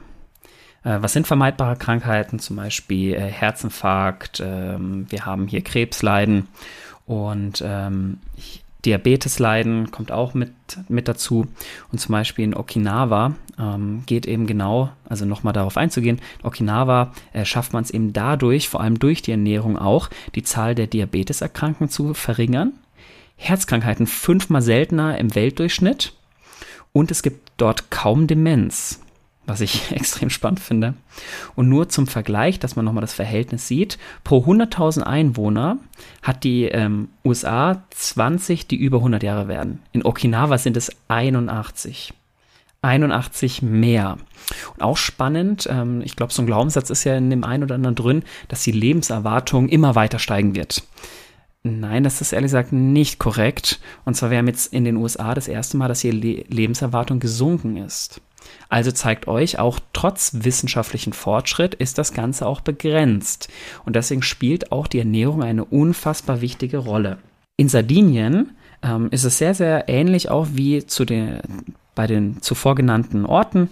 Äh, 0.82 0.98
was 1.02 1.12
sind 1.12 1.28
vermeidbare 1.28 1.76
Krankheiten? 1.76 2.40
Zum 2.40 2.56
Beispiel 2.56 3.14
äh, 3.14 3.30
Herzinfarkt, 3.30 4.42
ähm, 4.44 5.06
wir 5.08 5.24
haben 5.24 5.46
hier 5.46 5.62
Krebsleiden 5.62 6.48
und 7.06 7.62
ähm, 7.64 8.18
Diabetes 8.84 9.38
leiden, 9.38 9.90
kommt 9.90 10.12
auch 10.12 10.34
mit, 10.34 10.52
mit 10.88 11.08
dazu. 11.08 11.46
Und 11.92 11.98
zum 11.98 12.12
Beispiel 12.12 12.44
in 12.44 12.54
Okinawa 12.54 13.34
ähm, 13.58 14.02
geht 14.06 14.26
eben 14.26 14.46
genau, 14.46 14.90
also 15.08 15.24
nochmal 15.24 15.52
darauf 15.52 15.76
einzugehen, 15.76 16.20
in 16.40 16.46
Okinawa 16.46 17.12
äh, 17.32 17.44
schafft 17.44 17.72
man 17.72 17.84
es 17.84 17.90
eben 17.90 18.12
dadurch, 18.12 18.68
vor 18.68 18.80
allem 18.80 18.98
durch 18.98 19.22
die 19.22 19.30
Ernährung 19.30 19.78
auch, 19.78 20.10
die 20.34 20.42
Zahl 20.42 20.74
der 20.74 20.86
Diabeteserkrankten 20.86 21.88
zu 21.88 22.14
verringern. 22.14 22.72
Herzkrankheiten 23.36 24.06
fünfmal 24.06 24.62
seltener 24.62 25.18
im 25.18 25.34
Weltdurchschnitt. 25.34 26.12
Und 26.92 27.10
es 27.10 27.22
gibt 27.22 27.52
dort 27.56 27.90
kaum 27.90 28.26
Demenz 28.26 29.03
was 29.46 29.60
ich 29.60 29.90
extrem 29.92 30.30
spannend 30.30 30.60
finde. 30.60 30.94
Und 31.54 31.68
nur 31.68 31.88
zum 31.88 32.06
Vergleich, 32.06 32.58
dass 32.58 32.76
man 32.76 32.84
nochmal 32.84 33.02
das 33.02 33.14
Verhältnis 33.14 33.68
sieht, 33.68 33.98
pro 34.22 34.44
100.000 34.44 35.02
Einwohner 35.02 35.78
hat 36.22 36.44
die 36.44 36.64
ähm, 36.64 37.08
USA 37.24 37.82
20, 37.90 38.66
die 38.66 38.76
über 38.76 38.98
100 38.98 39.22
Jahre 39.22 39.48
werden. 39.48 39.80
In 39.92 40.04
Okinawa 40.04 40.58
sind 40.58 40.76
es 40.76 40.90
81. 41.08 42.12
81 42.82 43.62
mehr. 43.62 44.18
Und 44.74 44.82
auch 44.82 44.98
spannend, 44.98 45.66
ähm, 45.70 46.02
ich 46.04 46.16
glaube, 46.16 46.32
so 46.32 46.42
ein 46.42 46.46
Glaubenssatz 46.46 46.90
ist 46.90 47.04
ja 47.04 47.16
in 47.16 47.30
dem 47.30 47.42
einen 47.42 47.62
oder 47.62 47.76
anderen 47.76 47.94
drin, 47.94 48.22
dass 48.48 48.62
die 48.62 48.72
Lebenserwartung 48.72 49.68
immer 49.68 49.94
weiter 49.94 50.18
steigen 50.18 50.54
wird. 50.54 50.84
Nein, 51.62 52.04
das 52.04 52.20
ist 52.20 52.34
ehrlich 52.34 52.48
gesagt 52.48 52.72
nicht 52.72 53.18
korrekt. 53.18 53.80
Und 54.04 54.14
zwar, 54.14 54.30
wir 54.30 54.36
haben 54.36 54.48
jetzt 54.48 54.70
in 54.70 54.84
den 54.84 54.96
USA 54.96 55.34
das 55.34 55.48
erste 55.48 55.78
Mal, 55.78 55.88
dass 55.88 56.00
die 56.00 56.10
Le 56.10 56.44
Lebenserwartung 56.48 57.20
gesunken 57.20 57.78
ist. 57.78 58.20
Also 58.68 58.90
zeigt 58.92 59.28
euch, 59.28 59.58
auch 59.58 59.78
trotz 59.92 60.32
wissenschaftlichen 60.40 61.12
Fortschritt 61.12 61.74
ist 61.74 61.98
das 61.98 62.12
Ganze 62.12 62.46
auch 62.46 62.60
begrenzt. 62.60 63.48
Und 63.84 63.96
deswegen 63.96 64.22
spielt 64.22 64.72
auch 64.72 64.86
die 64.86 64.98
Ernährung 64.98 65.42
eine 65.42 65.64
unfassbar 65.64 66.40
wichtige 66.40 66.78
Rolle. 66.78 67.18
In 67.56 67.68
Sardinien 67.68 68.50
ähm, 68.82 69.08
ist 69.10 69.24
es 69.24 69.38
sehr, 69.38 69.54
sehr 69.54 69.88
ähnlich 69.88 70.30
auch 70.30 70.48
wie 70.52 70.86
zu 70.86 71.04
den, 71.04 71.40
bei 71.94 72.06
den 72.06 72.42
zuvor 72.42 72.74
genannten 72.74 73.24
Orten. 73.26 73.70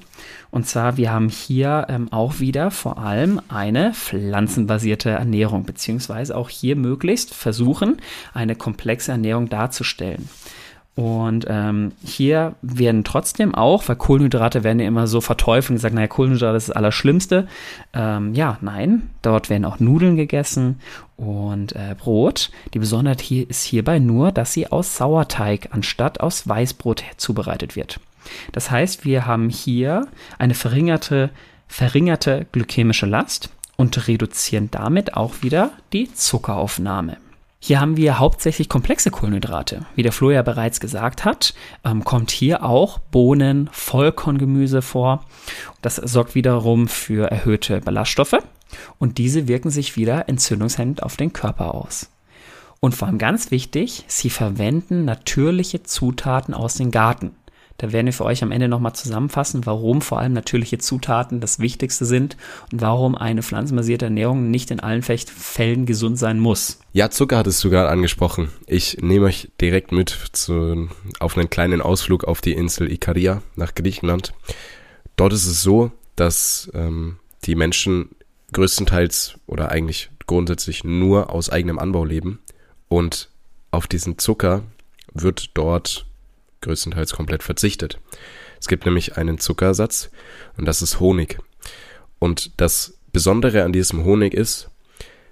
Und 0.51 0.67
zwar, 0.67 0.97
wir 0.97 1.11
haben 1.11 1.29
hier 1.29 1.87
ähm, 1.89 2.13
auch 2.13 2.39
wieder 2.39 2.71
vor 2.71 2.99
allem 2.99 3.41
eine 3.49 3.93
pflanzenbasierte 3.95 5.11
Ernährung, 5.11 5.65
beziehungsweise 5.65 6.37
auch 6.37 6.49
hier 6.49 6.77
möglichst 6.77 7.35
versuchen, 7.35 7.97
eine 8.35 8.55
komplexe 8.55 9.13
Ernährung 9.13 9.49
darzustellen. 9.49 10.29
Und 10.95 11.47
ähm, 11.49 11.93
hier 12.05 12.55
werden 12.61 13.03
trotzdem 13.03 13.55
auch, 13.55 13.89
weil 13.89 13.97
Kohlenhydrate 13.97 14.63
werden 14.63 14.79
ja 14.79 14.87
immer 14.87 15.07
so 15.07 15.23
verteufelt 15.23 15.71
und 15.71 15.77
gesagt, 15.77 15.95
naja, 15.95 16.07
Kohlenhydrate 16.07 16.57
ist 16.57 16.69
das 16.69 16.77
Allerschlimmste. 16.77 17.49
Ähm, 17.95 18.35
ja, 18.35 18.59
nein, 18.61 19.09
dort 19.23 19.49
werden 19.49 19.65
auch 19.65 19.81
Nudeln 19.81 20.17
gegessen 20.17 20.81
und 21.17 21.75
äh, 21.75 21.95
Brot. 21.99 22.51
Die 22.75 22.79
Besonderheit 22.79 23.23
hier 23.23 23.49
ist 23.49 23.65
hierbei 23.65 24.01
nur, 24.01 24.33
dass 24.33 24.53
sie 24.53 24.71
aus 24.71 24.97
Sauerteig 24.97 25.69
anstatt 25.71 26.21
aus 26.21 26.47
Weißbrot 26.47 27.05
zubereitet 27.17 27.75
wird. 27.75 27.99
Das 28.53 28.71
heißt, 28.71 29.07
wir 29.07 29.27
haben 29.27 29.49
hier 29.49 30.07
eine 30.39 30.55
verringerte, 30.55 31.31
verringerte 31.69 32.47
glykämische 32.53 33.07
Last 33.07 33.49
und 33.77 34.09
reduzieren 34.09 34.71
damit 34.71 35.15
auch 35.15 35.43
wieder 35.43 35.71
die 35.95 36.13
Zuckeraufnahme. 36.13 37.17
Hier 37.65 37.81
haben 37.81 37.97
wir 37.97 38.19
hauptsächlich 38.19 38.69
komplexe 38.69 39.13
Kohlenhydrate. 39.13 39.87
Wie 39.95 40.03
der 40.03 40.11
Flo 40.11 40.33
ja 40.33 40.43
bereits 40.43 40.81
gesagt 40.81 41.25
hat, 41.25 41.55
ähm, 41.85 42.03
kommt 42.03 42.33
hier 42.33 42.65
auch 42.65 42.99
Bohnen, 42.99 43.71
Vollkorngemüse 43.71 44.83
vor. 44.83 45.25
Das 45.81 45.95
sorgt 45.95 46.35
wiederum 46.35 46.89
für 46.89 47.31
erhöhte 47.31 47.81
Ballaststoffe 47.81 48.39
und 48.99 49.19
diese 49.19 49.47
wirken 49.47 49.71
sich 49.71 49.97
wieder 49.97 50.29
entzündungshemmend 50.29 51.05
auf 51.05 51.17
den 51.17 51.33
Körper 51.33 51.73
aus. 51.73 52.11
Und 52.81 52.97
vor 52.97 53.07
allem 53.07 53.19
ganz 53.19 53.53
wichtig, 53.53 54.07
sie 54.09 54.31
verwenden 54.31 55.05
natürliche 55.05 55.85
Zutaten 55.85 56.55
aus 56.55 56.75
dem 56.75 56.91
Garten. 56.91 57.31
Da 57.79 57.93
werden 57.93 58.07
wir 58.07 58.13
für 58.13 58.25
euch 58.25 58.43
am 58.43 58.53
Ende 58.53 58.69
nochmal 58.69 58.95
zusammenfassen, 58.95 59.67
warum 59.67 60.03
vor 60.03 60.19
allem 60.19 60.33
natürliche 60.33 60.79
Zutaten 60.79 61.41
das 61.41 61.59
Wichtigste 61.59 62.05
sind 62.05 62.37
und 62.71 62.81
warum 62.81 63.15
eine 63.15 63.43
pflanzenbasierte 63.43 64.07
Ernährung 64.07 64.51
nicht 64.51 64.71
in 64.71 64.81
allen 64.81 65.03
Fällen 65.03 65.87
gesund 65.87 66.19
sein 66.19 66.39
muss. 66.39 66.81
Ja, 66.93 67.11
Zucker 67.11 67.39
hattest 67.39 67.63
du 67.65 67.71
gerade 67.71 67.89
angesprochen. 67.89 68.51
Ich 68.67 68.99
nehme 69.01 69.27
euch 69.27 69.51
direkt 69.61 69.93
mit 69.93 70.11
zu, 70.33 70.89
auf 71.19 71.37
einen 71.37 71.51
kleinen 71.51 71.81
Ausflug 71.81 72.25
auf 72.25 72.41
die 72.41 72.53
Insel 72.53 72.91
Ikaria 72.91 73.43
nach 73.57 73.75
Griechenland. 73.75 74.33
Dort 75.17 75.33
ist 75.33 75.47
es 75.47 75.63
so, 75.63 75.93
dass 76.17 76.71
ähm, 76.75 77.17
die 77.45 77.55
Menschen 77.55 78.11
größtenteils 78.53 79.35
oder 79.47 79.71
eigentlich 79.71 80.11
grundsätzlich 80.27 80.85
nur 80.85 81.31
aus 81.31 81.51
eigenem 81.51 81.79
Anbau 81.79 82.05
leben 82.05 82.39
und 82.89 83.31
auf 83.71 83.87
diesen 83.87 84.19
Zucker 84.19 84.63
wird 85.15 85.51
dort 85.55 86.07
größtenteils 86.63 87.13
komplett 87.13 87.43
verzichtet. 87.43 87.99
Es 88.61 88.69
gibt 88.69 88.87
nämlich 88.87 89.17
einen 89.17 89.39
Zuckersatz 89.39 90.11
und 90.57 90.67
das 90.67 90.83
ist 90.83 91.01
Honig. 91.01 91.39
Und 92.19 92.61
das 92.61 92.99
Besondere 93.13 93.65
an 93.65 93.73
diesem 93.73 94.05
Honig 94.05 94.35
ist, 94.35 94.71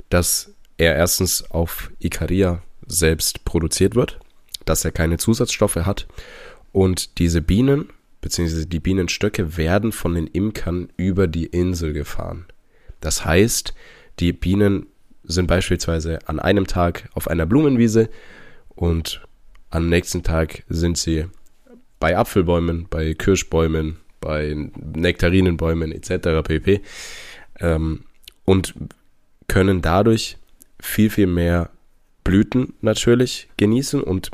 dass 0.09 0.53
er 0.77 0.97
erstens 0.97 1.51
auf 1.51 1.91
Ikaria 1.99 2.63
selbst 2.87 3.45
produziert 3.45 3.95
wird, 3.95 4.19
dass 4.65 4.85
er 4.85 4.91
keine 4.91 5.19
Zusatzstoffe 5.19 5.77
hat 5.77 6.07
und 6.73 7.19
diese 7.19 7.41
Bienen 7.41 7.89
bzw. 8.21 8.67
die 8.67 8.81
Bienenstöcke 8.81 9.57
werden 9.57 9.93
von 9.93 10.15
den 10.15 10.27
Imkern 10.27 10.89
über 10.97 11.27
die 11.27 11.47
Insel 11.47 11.93
gefahren. 11.93 12.47
Das 13.01 13.25
heißt, 13.25 13.75
die 14.19 14.33
Bienen 14.33 14.87
sind 15.25 15.47
beispielsweise 15.47 16.19
an 16.27 16.41
einem 16.41 16.67
Tag 16.67 17.09
auf 17.15 17.29
einer 17.29 17.47
Blumenwiese 17.47 18.11
und 18.69 19.23
am 19.71 19.89
nächsten 19.89 20.23
Tag 20.23 20.65
sind 20.69 20.99
sie 20.99 21.27
bei 21.99 22.17
Apfelbäumen, 22.17 22.87
bei 22.89 23.15
Kirschbäumen, 23.15 23.99
bei 24.21 24.57
Nektarinenbäumen 24.95 25.93
etc. 25.93 26.43
pp. 26.43 26.81
Ähm, 27.61 28.05
und 28.45 28.75
können 29.49 29.83
dadurch 29.83 30.37
viel, 30.81 31.11
viel 31.11 31.27
mehr 31.27 31.71
Blüten 32.25 32.75
natürlich 32.81 33.49
genießen 33.57 34.03
und 34.03 34.31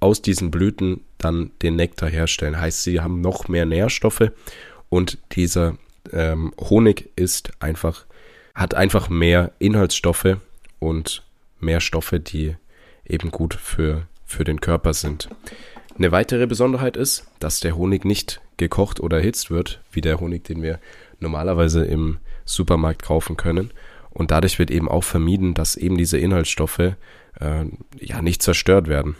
aus 0.00 0.22
diesen 0.22 0.50
Blüten 0.50 1.00
dann 1.18 1.50
den 1.62 1.76
Nektar 1.76 2.08
herstellen. 2.08 2.60
Heißt, 2.60 2.82
sie 2.82 3.00
haben 3.00 3.20
noch 3.20 3.48
mehr 3.48 3.66
Nährstoffe 3.66 4.30
und 4.88 5.18
dieser 5.32 5.76
ähm, 6.12 6.52
Honig 6.58 7.10
ist 7.16 7.50
einfach, 7.60 8.06
hat 8.54 8.74
einfach 8.74 9.08
mehr 9.08 9.52
Inhaltsstoffe 9.58 10.36
und 10.78 11.24
mehr 11.60 11.80
Stoffe, 11.80 12.20
die 12.20 12.56
eben 13.06 13.30
gut 13.30 13.54
für 13.54 14.06
für 14.28 14.44
den 14.44 14.60
Körper 14.60 14.94
sind. 14.94 15.28
Eine 15.96 16.12
weitere 16.12 16.46
Besonderheit 16.46 16.96
ist, 16.96 17.26
dass 17.40 17.58
der 17.58 17.76
Honig 17.76 18.04
nicht 18.04 18.40
gekocht 18.56 19.00
oder 19.00 19.16
erhitzt 19.16 19.50
wird, 19.50 19.80
wie 19.90 20.00
der 20.00 20.20
Honig, 20.20 20.44
den 20.44 20.62
wir 20.62 20.78
normalerweise 21.18 21.84
im 21.84 22.18
Supermarkt 22.44 23.02
kaufen 23.02 23.36
können. 23.36 23.72
Und 24.10 24.30
dadurch 24.30 24.58
wird 24.58 24.70
eben 24.70 24.88
auch 24.88 25.02
vermieden, 25.02 25.54
dass 25.54 25.76
eben 25.76 25.96
diese 25.96 26.18
Inhaltsstoffe 26.18 26.78
äh, 26.78 26.94
ja 27.98 28.22
nicht 28.22 28.42
zerstört 28.42 28.86
werden. 28.86 29.16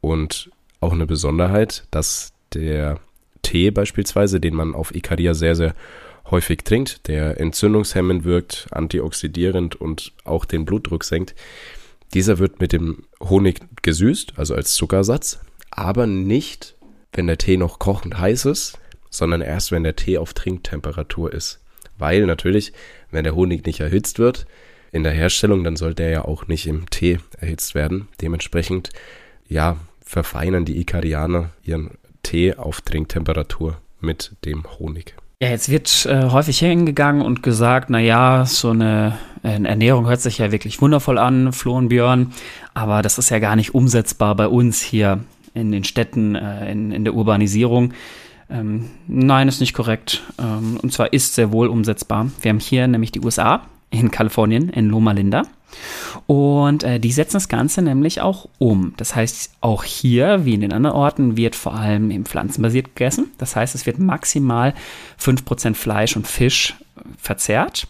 Und 0.00 0.50
auch 0.80 0.92
eine 0.92 1.06
Besonderheit, 1.06 1.84
dass 1.90 2.32
der 2.54 3.00
Tee 3.42 3.70
beispielsweise, 3.70 4.40
den 4.40 4.54
man 4.54 4.74
auf 4.74 4.94
Ikaria 4.94 5.34
sehr, 5.34 5.56
sehr 5.56 5.74
häufig 6.30 6.62
trinkt, 6.64 7.08
der 7.08 7.40
entzündungshemmend 7.40 8.24
wirkt, 8.24 8.68
antioxidierend 8.70 9.74
und 9.74 10.12
auch 10.24 10.44
den 10.44 10.64
Blutdruck 10.64 11.04
senkt, 11.04 11.34
dieser 12.14 12.38
wird 12.38 12.60
mit 12.60 12.72
dem 12.72 13.04
Honig 13.22 13.60
gesüßt, 13.82 14.34
also 14.36 14.54
als 14.54 14.74
Zuckersatz, 14.74 15.40
aber 15.70 16.06
nicht, 16.06 16.76
wenn 17.12 17.26
der 17.26 17.38
Tee 17.38 17.56
noch 17.56 17.78
kochend 17.78 18.18
heiß 18.18 18.46
ist, 18.46 18.78
sondern 19.10 19.40
erst, 19.40 19.72
wenn 19.72 19.84
der 19.84 19.96
Tee 19.96 20.18
auf 20.18 20.34
Trinktemperatur 20.34 21.32
ist. 21.32 21.60
Weil 21.98 22.26
natürlich, 22.26 22.72
wenn 23.10 23.24
der 23.24 23.34
Honig 23.34 23.66
nicht 23.66 23.80
erhitzt 23.80 24.18
wird 24.18 24.46
in 24.92 25.02
der 25.02 25.12
Herstellung, 25.12 25.64
dann 25.64 25.76
soll 25.76 25.94
der 25.94 26.10
ja 26.10 26.24
auch 26.24 26.48
nicht 26.48 26.66
im 26.66 26.88
Tee 26.90 27.18
erhitzt 27.38 27.74
werden. 27.74 28.08
Dementsprechend, 28.20 28.90
ja, 29.48 29.76
verfeinern 30.04 30.64
die 30.64 30.80
Ikarianer 30.80 31.50
ihren 31.62 31.90
Tee 32.22 32.54
auf 32.54 32.80
Trinktemperatur 32.80 33.80
mit 34.00 34.34
dem 34.44 34.64
Honig. 34.78 35.14
Ja, 35.42 35.48
jetzt 35.48 35.70
wird 35.70 36.04
äh, 36.04 36.28
häufig 36.28 36.58
hingegangen 36.58 37.22
und 37.22 37.42
gesagt, 37.42 37.88
na 37.88 37.98
ja, 37.98 38.44
so 38.44 38.70
eine 38.70 39.16
äh, 39.42 39.62
Ernährung 39.62 40.06
hört 40.06 40.20
sich 40.20 40.36
ja 40.36 40.52
wirklich 40.52 40.82
wundervoll 40.82 41.16
an, 41.16 41.54
Flo 41.54 41.78
und 41.78 41.88
Björn, 41.88 42.34
aber 42.74 43.00
das 43.00 43.16
ist 43.16 43.30
ja 43.30 43.38
gar 43.38 43.56
nicht 43.56 43.74
umsetzbar 43.74 44.34
bei 44.34 44.46
uns 44.48 44.82
hier 44.82 45.20
in 45.54 45.72
den 45.72 45.84
Städten, 45.84 46.34
äh, 46.34 46.70
in, 46.70 46.92
in 46.92 47.04
der 47.04 47.14
Urbanisierung. 47.14 47.94
Ähm, 48.50 48.90
nein, 49.06 49.48
ist 49.48 49.60
nicht 49.60 49.72
korrekt. 49.72 50.22
Ähm, 50.38 50.78
und 50.82 50.92
zwar 50.92 51.14
ist 51.14 51.34
sehr 51.34 51.52
wohl 51.52 51.68
umsetzbar. 51.68 52.30
Wir 52.42 52.50
haben 52.50 52.60
hier 52.60 52.86
nämlich 52.86 53.10
die 53.10 53.20
USA 53.20 53.62
in 53.88 54.10
Kalifornien, 54.10 54.68
in 54.68 54.90
Loma 54.90 55.12
Linda. 55.12 55.44
Und 56.26 56.82
äh, 56.82 57.00
die 57.00 57.12
setzen 57.12 57.34
das 57.34 57.48
Ganze 57.48 57.82
nämlich 57.82 58.20
auch 58.20 58.48
um. 58.58 58.94
Das 58.96 59.14
heißt, 59.14 59.52
auch 59.60 59.84
hier, 59.84 60.44
wie 60.44 60.54
in 60.54 60.60
den 60.60 60.72
anderen 60.72 60.96
Orten, 60.96 61.36
wird 61.36 61.56
vor 61.56 61.74
allem 61.74 62.10
eben 62.10 62.24
pflanzenbasiert 62.24 62.94
gegessen. 62.94 63.30
Das 63.38 63.56
heißt, 63.56 63.74
es 63.74 63.86
wird 63.86 63.98
maximal 63.98 64.74
5% 65.20 65.74
Fleisch 65.74 66.16
und 66.16 66.26
Fisch 66.26 66.76
äh, 66.96 67.00
verzehrt. 67.18 67.86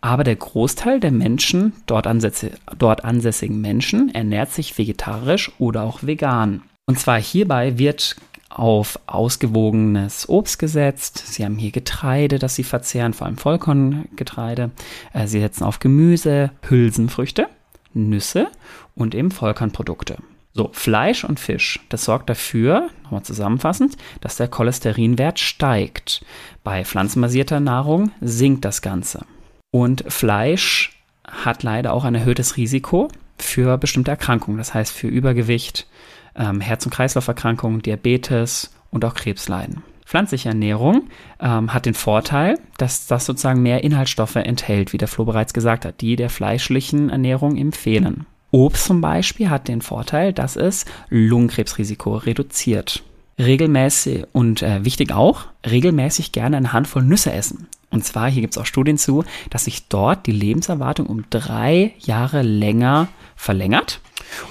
Aber 0.00 0.22
der 0.22 0.36
Großteil 0.36 1.00
der 1.00 1.12
Menschen, 1.12 1.72
dort, 1.86 2.06
ansätze, 2.06 2.52
dort 2.76 3.04
ansässigen 3.04 3.60
Menschen, 3.60 4.14
ernährt 4.14 4.52
sich 4.52 4.76
vegetarisch 4.76 5.50
oder 5.58 5.82
auch 5.82 6.02
vegan. 6.02 6.62
Und 6.86 6.98
zwar 6.98 7.18
hierbei 7.18 7.78
wird 7.78 8.16
auf 8.54 8.98
ausgewogenes 9.06 10.28
Obst 10.28 10.58
gesetzt. 10.58 11.18
Sie 11.26 11.44
haben 11.44 11.56
hier 11.56 11.72
Getreide, 11.72 12.38
das 12.38 12.54
sie 12.54 12.64
verzehren, 12.64 13.12
vor 13.12 13.26
allem 13.26 13.36
Vollkorngetreide. 13.36 14.70
Äh, 15.12 15.26
sie 15.26 15.40
setzen 15.40 15.64
auf 15.64 15.80
Gemüse, 15.80 16.50
Hülsenfrüchte, 16.68 17.48
Nüsse 17.92 18.48
und 18.94 19.14
eben 19.14 19.30
Vollkornprodukte. 19.30 20.18
So, 20.56 20.70
Fleisch 20.72 21.24
und 21.24 21.40
Fisch, 21.40 21.80
das 21.88 22.04
sorgt 22.04 22.30
dafür, 22.30 22.88
nochmal 23.02 23.24
zusammenfassend, 23.24 23.96
dass 24.20 24.36
der 24.36 24.46
Cholesterinwert 24.46 25.40
steigt. 25.40 26.24
Bei 26.62 26.84
pflanzenbasierter 26.84 27.58
Nahrung 27.58 28.12
sinkt 28.20 28.64
das 28.64 28.80
Ganze. 28.80 29.26
Und 29.72 30.04
Fleisch 30.06 30.92
hat 31.26 31.64
leider 31.64 31.92
auch 31.92 32.04
ein 32.04 32.14
erhöhtes 32.14 32.56
Risiko 32.56 33.08
für 33.36 33.78
bestimmte 33.78 34.12
Erkrankungen, 34.12 34.58
das 34.58 34.74
heißt 34.74 34.92
für 34.92 35.08
Übergewicht, 35.08 35.88
ähm, 36.36 36.60
Herz- 36.60 36.84
und 36.86 36.92
Kreislauferkrankungen, 36.92 37.82
Diabetes 37.82 38.70
und 38.90 39.04
auch 39.04 39.14
Krebsleiden. 39.14 39.82
Pflanzliche 40.04 40.50
Ernährung 40.50 41.08
ähm, 41.40 41.72
hat 41.72 41.86
den 41.86 41.94
Vorteil, 41.94 42.58
dass 42.76 43.06
das 43.06 43.24
sozusagen 43.24 43.62
mehr 43.62 43.82
Inhaltsstoffe 43.82 44.36
enthält, 44.36 44.92
wie 44.92 44.98
der 44.98 45.08
Flo 45.08 45.24
bereits 45.24 45.54
gesagt 45.54 45.84
hat, 45.84 46.00
die 46.02 46.16
der 46.16 46.30
fleischlichen 46.30 47.08
Ernährung 47.10 47.56
empfehlen. 47.56 48.26
Obst 48.50 48.84
zum 48.84 49.00
Beispiel 49.00 49.50
hat 49.50 49.66
den 49.66 49.80
Vorteil, 49.80 50.32
dass 50.32 50.56
es 50.56 50.84
Lungenkrebsrisiko 51.08 52.16
reduziert. 52.16 53.02
regelmäßig 53.38 54.26
und 54.32 54.62
äh, 54.62 54.84
wichtig 54.84 55.12
auch, 55.12 55.46
regelmäßig 55.68 56.30
gerne 56.32 56.56
eine 56.56 56.72
Handvoll 56.72 57.02
Nüsse 57.02 57.32
essen. 57.32 57.66
Und 57.94 58.04
zwar, 58.04 58.28
hier 58.28 58.40
gibt 58.40 58.54
es 58.54 58.58
auch 58.58 58.66
Studien 58.66 58.98
zu, 58.98 59.22
dass 59.50 59.66
sich 59.66 59.86
dort 59.86 60.26
die 60.26 60.32
Lebenserwartung 60.32 61.06
um 61.06 61.24
drei 61.30 61.94
Jahre 62.00 62.42
länger 62.42 63.06
verlängert 63.36 64.00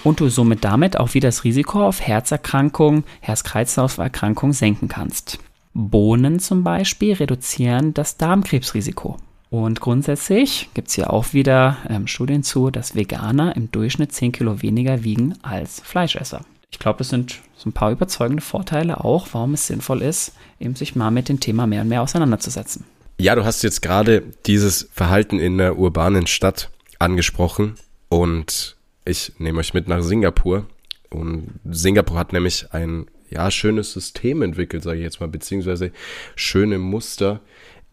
und 0.05 0.21
du 0.21 0.29
somit 0.29 0.63
damit 0.63 0.97
auch 0.97 1.13
wieder 1.13 1.27
das 1.27 1.43
Risiko 1.43 1.85
auf 1.85 1.99
Herzerkrankungen, 1.99 3.03
Herz-Kreislauf-Erkrankungen 3.19 4.53
senken 4.53 4.87
kannst. 4.87 5.39
Bohnen 5.73 6.39
zum 6.39 6.63
Beispiel 6.63 7.15
reduzieren 7.15 7.93
das 7.93 8.15
Darmkrebsrisiko. 8.15 9.17
Und 9.49 9.81
grundsätzlich 9.81 10.69
gibt 10.73 10.87
es 10.87 10.93
hier 10.93 11.11
auch 11.11 11.33
wieder 11.33 11.75
ähm, 11.89 12.07
Studien 12.07 12.43
zu, 12.43 12.69
dass 12.69 12.95
Veganer 12.95 13.57
im 13.57 13.69
Durchschnitt 13.73 14.13
10 14.13 14.31
Kilo 14.31 14.61
weniger 14.61 15.03
wiegen 15.03 15.35
als 15.41 15.81
Fleischesser. 15.81 16.45
Ich 16.71 16.79
glaube, 16.79 16.99
das 16.99 17.09
sind 17.09 17.41
so 17.57 17.69
ein 17.69 17.73
paar 17.73 17.91
überzeugende 17.91 18.41
Vorteile 18.41 19.03
auch, 19.03 19.27
warum 19.33 19.53
es 19.53 19.67
sinnvoll 19.67 20.01
ist, 20.01 20.33
eben 20.61 20.75
sich 20.75 20.95
mal 20.95 21.11
mit 21.11 21.27
dem 21.27 21.41
Thema 21.41 21.67
mehr 21.67 21.81
und 21.81 21.89
mehr 21.89 22.01
auseinanderzusetzen. 22.01 22.85
Ja, 23.23 23.35
du 23.35 23.45
hast 23.45 23.63
jetzt 23.63 23.81
gerade 23.81 24.21
dieses 24.45 24.89
Verhalten 24.91 25.39
in 25.39 25.57
der 25.57 25.77
urbanen 25.77 26.27
Stadt 26.27 26.69
angesprochen 26.99 27.75
und 28.09 28.75
ich 29.05 29.31
nehme 29.37 29.59
euch 29.59 29.73
mit 29.73 29.87
nach 29.87 30.03
Singapur. 30.03 30.65
Und 31.09 31.47
Singapur 31.63 32.17
hat 32.17 32.33
nämlich 32.33 32.73
ein 32.73 33.05
ja, 33.29 33.49
schönes 33.49 33.93
System 33.93 34.41
entwickelt, 34.41 34.83
sage 34.83 34.97
ich 34.97 35.03
jetzt 35.03 35.21
mal, 35.21 35.29
beziehungsweise 35.29 35.93
schöne 36.35 36.79
Muster, 36.79 37.39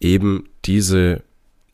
eben 0.01 0.49
diese 0.65 1.23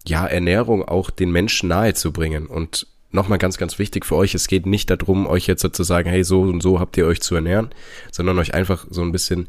ja, 0.06 0.28
Ernährung 0.28 0.88
auch 0.88 1.10
den 1.10 1.32
Menschen 1.32 1.70
nahe 1.70 1.96
zu 1.96 2.12
bringen. 2.14 2.46
Und 2.46 2.86
nochmal 3.10 3.40
ganz, 3.40 3.58
ganz 3.58 3.80
wichtig 3.80 4.06
für 4.06 4.18
euch, 4.18 4.36
es 4.36 4.48
geht 4.48 4.68
nicht 4.68 4.92
darum, 4.92 5.26
euch 5.26 5.48
jetzt 5.48 5.68
zu 5.76 5.84
sagen, 5.84 6.12
hey, 6.12 6.24
so 6.24 6.42
und 6.42 6.62
so 6.62 6.80
habt 6.80 6.96
ihr 6.96 7.08
euch 7.08 7.22
zu 7.22 7.34
ernähren, 7.34 7.72
sondern 8.12 8.38
euch 8.38 8.54
einfach 8.54 8.86
so 8.92 9.02
ein 9.02 9.12
bisschen, 9.12 9.48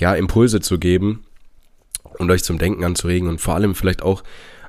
ja, 0.00 0.14
Impulse 0.14 0.62
zu 0.62 0.78
geben 0.78 1.26
und 2.22 2.30
euch 2.30 2.44
zum 2.44 2.58
Denken 2.58 2.84
anzuregen 2.84 3.28
und 3.28 3.40
vor 3.40 3.54
allem 3.54 3.74
vielleicht 3.74 4.02
auch 4.02 4.22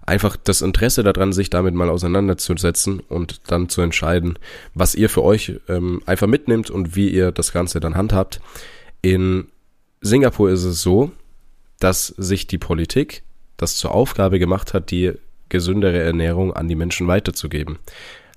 einfach 0.06 0.36
das 0.36 0.62
Interesse 0.62 1.04
daran, 1.04 1.32
sich 1.32 1.50
damit 1.50 1.74
mal 1.74 1.90
auseinanderzusetzen 1.90 3.00
und 3.00 3.42
dann 3.48 3.70
zu 3.70 3.82
entscheiden, 3.82 4.38
was 4.74 4.96
ihr 4.96 5.10
für 5.10 5.24
euch 5.24 5.60
ähm, 5.70 6.02
einfach 6.06 6.28
mitnimmt 6.28 6.70
und 6.70 6.96
wie 6.96 7.10
ihr 7.10 7.32
das 7.32 7.54
Ganze 7.54 7.80
dann 7.80 7.96
handhabt. 7.96 8.42
In 9.02 9.48
Singapur 10.02 10.50
ist 10.50 10.66
es 10.66 10.82
so, 10.82 11.12
dass 11.80 12.08
sich 12.08 12.48
die 12.48 12.58
Politik 12.58 13.24
das 13.58 13.76
zur 13.76 13.92
Aufgabe 13.92 14.40
gemacht 14.40 14.74
hat, 14.74 14.92
die 14.92 15.14
gesündere 15.50 16.00
Ernährung 16.00 16.54
an 16.54 16.68
die 16.68 16.76
Menschen 16.76 17.08
weiterzugeben. 17.08 17.80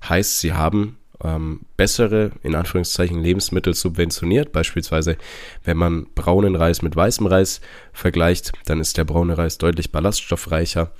Heißt, 0.07 0.39
sie 0.39 0.53
haben 0.53 0.96
ähm, 1.23 1.61
bessere, 1.75 2.31
in 2.43 2.55
Anführungszeichen, 2.55 3.21
Lebensmittel 3.21 3.73
subventioniert. 3.73 4.51
Beispielsweise, 4.51 5.17
wenn 5.63 5.77
man 5.77 6.07
braunen 6.15 6.55
Reis 6.55 6.81
mit 6.81 6.95
weißem 6.95 7.27
Reis 7.27 7.61
vergleicht, 7.93 8.51
dann 8.65 8.79
ist 8.79 8.97
der 8.97 9.05
braune 9.05 9.37
Reis 9.37 9.57
deutlich 9.57 9.91
ballaststoffreicher 9.91 10.91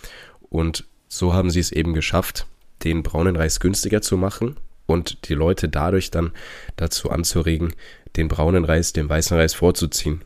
und 0.49 0.85
so 1.07 1.33
haben 1.33 1.49
sie 1.49 1.59
es 1.59 1.71
eben 1.71 1.93
geschafft, 1.93 2.45
den 2.83 3.03
braunen 3.03 3.35
Reis 3.35 3.59
günstiger 3.59 4.01
zu 4.01 4.17
machen 4.17 4.57
und 4.85 5.29
die 5.29 5.33
Leute 5.33 5.69
dadurch 5.69 6.11
dann 6.11 6.31
dazu 6.75 7.09
anzuregen, 7.09 7.73
den 8.15 8.27
braunen 8.27 8.65
Reis 8.65 8.93
dem 8.93 9.09
weißen 9.09 9.37
Reis 9.37 9.53
vorzuziehen. 9.53 10.21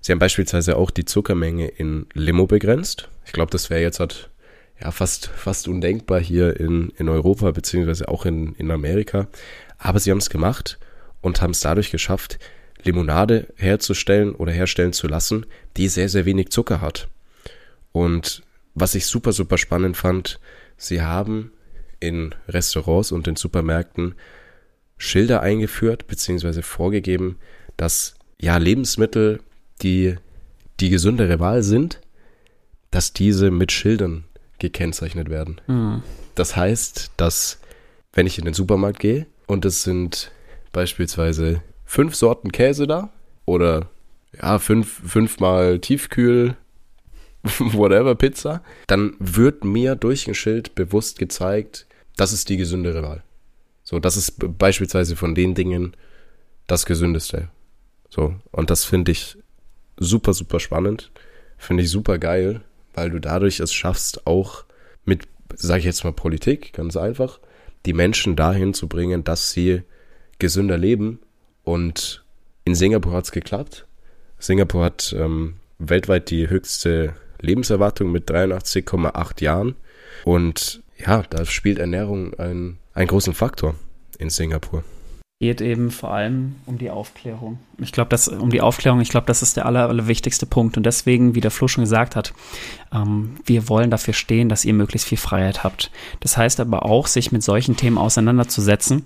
Sie 0.00 0.12
haben 0.12 0.18
beispielsweise 0.18 0.76
auch 0.76 0.90
die 0.90 1.06
Zuckermenge 1.06 1.66
in 1.66 2.06
Limo 2.12 2.46
begrenzt. 2.46 3.08
Ich 3.24 3.32
glaube, 3.32 3.50
das 3.50 3.70
wäre 3.70 3.80
jetzt 3.80 4.00
halt, 4.00 4.28
ja 4.80 4.90
fast, 4.90 5.26
fast 5.26 5.68
undenkbar 5.68 6.20
hier 6.20 6.58
in, 6.58 6.92
in 6.96 7.08
Europa, 7.08 7.50
beziehungsweise 7.50 8.08
auch 8.08 8.26
in, 8.26 8.54
in 8.54 8.70
Amerika. 8.70 9.28
Aber 9.78 9.98
sie 9.98 10.10
haben 10.10 10.18
es 10.18 10.30
gemacht 10.30 10.78
und 11.20 11.40
haben 11.40 11.52
es 11.52 11.60
dadurch 11.60 11.90
geschafft, 11.90 12.38
Limonade 12.82 13.46
herzustellen 13.56 14.34
oder 14.34 14.52
herstellen 14.52 14.92
zu 14.92 15.08
lassen, 15.08 15.46
die 15.76 15.88
sehr, 15.88 16.08
sehr 16.08 16.26
wenig 16.26 16.50
Zucker 16.50 16.80
hat. 16.80 17.08
Und 17.92 18.42
was 18.74 18.94
ich 18.94 19.06
super, 19.06 19.32
super 19.32 19.56
spannend 19.56 19.96
fand, 19.96 20.38
sie 20.76 21.00
haben 21.00 21.52
in 22.00 22.34
Restaurants 22.48 23.12
und 23.12 23.26
in 23.26 23.36
Supermärkten 23.36 24.14
Schilder 24.98 25.40
eingeführt, 25.40 26.06
beziehungsweise 26.06 26.62
vorgegeben, 26.62 27.38
dass 27.76 28.14
ja 28.40 28.56
Lebensmittel, 28.58 29.40
die 29.82 30.16
die 30.80 30.90
gesündere 30.90 31.40
Wahl 31.40 31.62
sind, 31.62 32.00
dass 32.90 33.12
diese 33.12 33.50
mit 33.50 33.72
Schildern 33.72 34.24
gekennzeichnet 34.58 35.30
werden. 35.30 35.60
Mhm. 35.66 36.02
Das 36.34 36.56
heißt, 36.56 37.12
dass 37.16 37.58
wenn 38.12 38.26
ich 38.26 38.38
in 38.38 38.44
den 38.44 38.54
Supermarkt 38.54 39.00
gehe 39.00 39.26
und 39.46 39.64
es 39.64 39.82
sind 39.82 40.30
beispielsweise 40.72 41.62
fünf 41.84 42.14
Sorten 42.14 42.52
Käse 42.52 42.86
da 42.86 43.10
oder 43.44 43.88
ja, 44.40 44.58
fünf, 44.58 45.02
fünfmal 45.06 45.78
Tiefkühl 45.78 46.56
whatever 47.58 48.14
Pizza, 48.14 48.62
dann 48.86 49.14
wird 49.18 49.64
mir 49.64 49.96
durch 49.96 50.26
ein 50.26 50.34
Schild 50.34 50.74
bewusst 50.74 51.18
gezeigt, 51.18 51.86
das 52.16 52.32
ist 52.32 52.48
die 52.48 52.56
gesündere 52.56 53.02
Wahl. 53.02 53.22
So, 53.82 53.98
das 53.98 54.16
ist 54.16 54.36
beispielsweise 54.58 55.14
von 55.14 55.34
den 55.34 55.54
Dingen 55.54 55.94
das 56.66 56.86
gesündeste. 56.86 57.48
So, 58.08 58.34
und 58.50 58.70
das 58.70 58.84
finde 58.84 59.12
ich 59.12 59.36
super, 59.98 60.32
super 60.32 60.58
spannend. 60.58 61.10
Finde 61.58 61.82
ich 61.82 61.90
super 61.90 62.18
geil, 62.18 62.62
weil 62.94 63.10
du 63.10 63.20
dadurch 63.20 63.60
es 63.60 63.72
schaffst, 63.72 64.26
auch 64.26 64.64
mit, 65.04 65.28
sage 65.54 65.80
ich 65.80 65.84
jetzt 65.84 66.04
mal, 66.04 66.12
Politik, 66.12 66.72
ganz 66.72 66.96
einfach, 66.96 67.40
die 67.86 67.92
Menschen 67.92 68.36
dahin 68.36 68.74
zu 68.74 68.88
bringen, 68.88 69.24
dass 69.24 69.52
sie 69.52 69.82
gesünder 70.38 70.78
leben. 70.78 71.20
Und 71.64 72.24
in 72.64 72.74
Singapur 72.74 73.12
hat 73.12 73.24
es 73.24 73.32
geklappt. 73.32 73.86
Singapur 74.38 74.84
hat 74.84 75.14
ähm, 75.18 75.54
weltweit 75.78 76.30
die 76.30 76.48
höchste 76.48 77.14
Lebenserwartung 77.40 78.10
mit 78.10 78.30
83,8 78.30 79.42
Jahren. 79.42 79.76
Und 80.24 80.82
ja, 80.98 81.22
da 81.28 81.44
spielt 81.44 81.78
Ernährung 81.78 82.34
einen, 82.34 82.78
einen 82.94 83.08
großen 83.08 83.34
Faktor 83.34 83.74
in 84.18 84.30
Singapur 84.30 84.84
geht 85.44 85.60
eben 85.60 85.90
vor 85.90 86.10
allem 86.10 86.54
um 86.64 86.78
die 86.78 86.88
Aufklärung. 86.88 87.58
Ich 87.78 87.92
glaube, 87.92 88.08
dass 88.08 88.28
um 88.28 88.48
die 88.48 88.62
Aufklärung, 88.62 89.02
ich 89.02 89.10
glaube, 89.10 89.26
das 89.26 89.42
ist 89.42 89.58
der 89.58 89.66
aller, 89.66 89.90
allerwichtigste 89.90 90.46
Punkt. 90.46 90.78
Und 90.78 90.86
deswegen, 90.86 91.34
wie 91.34 91.42
der 91.42 91.50
Flo 91.50 91.68
schon 91.68 91.84
gesagt 91.84 92.16
hat, 92.16 92.32
ähm, 92.94 93.36
wir 93.44 93.68
wollen 93.68 93.90
dafür 93.90 94.14
stehen, 94.14 94.48
dass 94.48 94.64
ihr 94.64 94.72
möglichst 94.72 95.06
viel 95.06 95.18
Freiheit 95.18 95.62
habt. 95.62 95.90
Das 96.20 96.38
heißt 96.38 96.60
aber 96.60 96.86
auch, 96.86 97.08
sich 97.08 97.30
mit 97.30 97.42
solchen 97.42 97.76
Themen 97.76 97.98
auseinanderzusetzen 97.98 99.04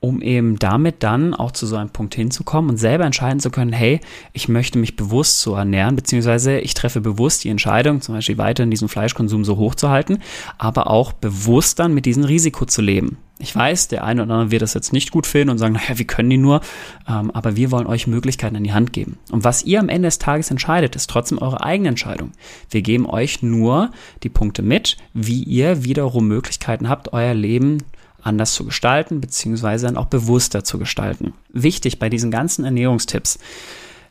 um 0.00 0.22
eben 0.22 0.60
damit 0.60 1.02
dann 1.02 1.34
auch 1.34 1.50
zu 1.50 1.66
so 1.66 1.74
einem 1.74 1.90
Punkt 1.90 2.14
hinzukommen 2.14 2.70
und 2.70 2.76
selber 2.76 3.04
entscheiden 3.04 3.40
zu 3.40 3.50
können, 3.50 3.72
hey, 3.72 4.00
ich 4.32 4.48
möchte 4.48 4.78
mich 4.78 4.94
bewusst 4.94 5.40
so 5.40 5.56
ernähren, 5.56 5.96
beziehungsweise 5.96 6.60
ich 6.60 6.74
treffe 6.74 7.00
bewusst 7.00 7.42
die 7.42 7.48
Entscheidung, 7.48 8.00
zum 8.00 8.14
Beispiel 8.14 8.38
weiterhin 8.38 8.70
diesen 8.70 8.88
Fleischkonsum 8.88 9.44
so 9.44 9.56
hoch 9.56 9.74
zu 9.74 9.88
halten, 9.88 10.20
aber 10.56 10.88
auch 10.88 11.12
bewusst 11.12 11.80
dann 11.80 11.94
mit 11.94 12.06
diesem 12.06 12.22
Risiko 12.22 12.64
zu 12.64 12.80
leben. 12.80 13.18
Ich 13.40 13.54
weiß, 13.54 13.88
der 13.88 14.04
eine 14.04 14.24
oder 14.24 14.34
andere 14.34 14.50
wird 14.50 14.62
das 14.62 14.74
jetzt 14.74 14.92
nicht 14.92 15.12
gut 15.12 15.26
finden 15.26 15.50
und 15.50 15.58
sagen, 15.58 15.74
naja, 15.74 15.98
wie 15.98 16.04
können 16.04 16.30
die 16.30 16.38
nur? 16.38 16.60
Ähm, 17.08 17.30
aber 17.30 17.56
wir 17.56 17.70
wollen 17.70 17.86
euch 17.86 18.06
Möglichkeiten 18.06 18.56
in 18.56 18.64
die 18.64 18.72
Hand 18.72 18.92
geben. 18.92 19.18
Und 19.30 19.44
was 19.44 19.62
ihr 19.62 19.78
am 19.78 19.88
Ende 19.88 20.08
des 20.08 20.18
Tages 20.18 20.50
entscheidet, 20.50 20.96
ist 20.96 21.08
trotzdem 21.08 21.38
eure 21.38 21.62
eigene 21.62 21.90
Entscheidung. 21.90 22.32
Wir 22.70 22.82
geben 22.82 23.06
euch 23.06 23.42
nur 23.42 23.92
die 24.24 24.28
Punkte 24.28 24.62
mit, 24.62 24.96
wie 25.14 25.42
ihr 25.44 25.84
wiederum 25.84 26.26
Möglichkeiten 26.26 26.88
habt, 26.88 27.12
euer 27.12 27.34
Leben 27.34 27.78
anders 28.22 28.54
zu 28.54 28.64
gestalten, 28.64 29.20
beziehungsweise 29.20 29.86
dann 29.86 29.96
auch 29.96 30.06
bewusster 30.06 30.64
zu 30.64 30.78
gestalten. 30.78 31.32
Wichtig 31.52 32.00
bei 32.00 32.08
diesen 32.08 32.30
ganzen 32.30 32.64
Ernährungstipps. 32.64 33.38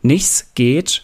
Nichts 0.01 0.51
geht 0.55 1.03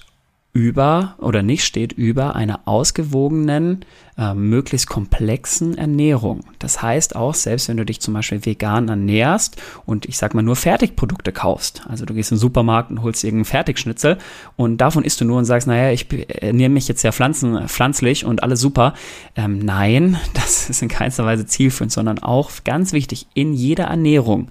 über 0.54 1.16
oder 1.18 1.42
nicht 1.42 1.66
steht 1.66 1.94
über 1.94 2.36
einer 2.36 2.62
ausgewogenen, 2.66 3.86
äh, 4.18 4.34
möglichst 4.34 4.88
komplexen 4.88 5.78
Ernährung. 5.78 6.42
Das 6.60 6.82
heißt 6.82 7.16
auch, 7.16 7.34
selbst 7.34 7.68
wenn 7.68 7.78
du 7.78 7.86
dich 7.86 8.00
zum 8.00 8.14
Beispiel 8.14 8.46
vegan 8.46 8.90
ernährst 8.90 9.62
und 9.86 10.06
ich 10.06 10.18
sag 10.18 10.34
mal 10.34 10.44
nur 10.44 10.56
Fertigprodukte 10.56 11.32
kaufst, 11.32 11.84
also 11.90 12.06
du 12.06 12.14
gehst 12.14 12.32
in 12.32 12.36
den 12.36 12.42
Supermarkt 12.42 12.92
und 12.92 13.02
holst 13.02 13.24
irgendeinen 13.24 13.46
Fertigschnitzel 13.46 14.18
und 14.56 14.78
davon 14.78 15.04
isst 15.04 15.20
du 15.22 15.26
nur 15.26 15.38
und 15.40 15.46
sagst, 15.46 15.68
naja, 15.68 15.92
ich 15.92 16.08
ernähre 16.42 16.70
mich 16.70 16.88
jetzt 16.88 17.04
ja 17.04 17.12
pflanzen, 17.12 17.68
pflanzlich 17.68 18.26
und 18.26 18.44
alles 18.44 18.60
super. 18.60 18.94
Ähm, 19.36 19.60
nein, 19.60 20.18
das 20.34 20.70
ist 20.70 20.82
in 20.82 20.90
keinster 20.90 21.26
Weise 21.26 21.46
zielführend, 21.46 21.92
sondern 21.92 22.20
auch 22.20 22.52
ganz 22.64 22.94
wichtig, 22.94 23.28
in 23.34 23.54
jeder 23.54 23.86
Ernährung 23.86 24.50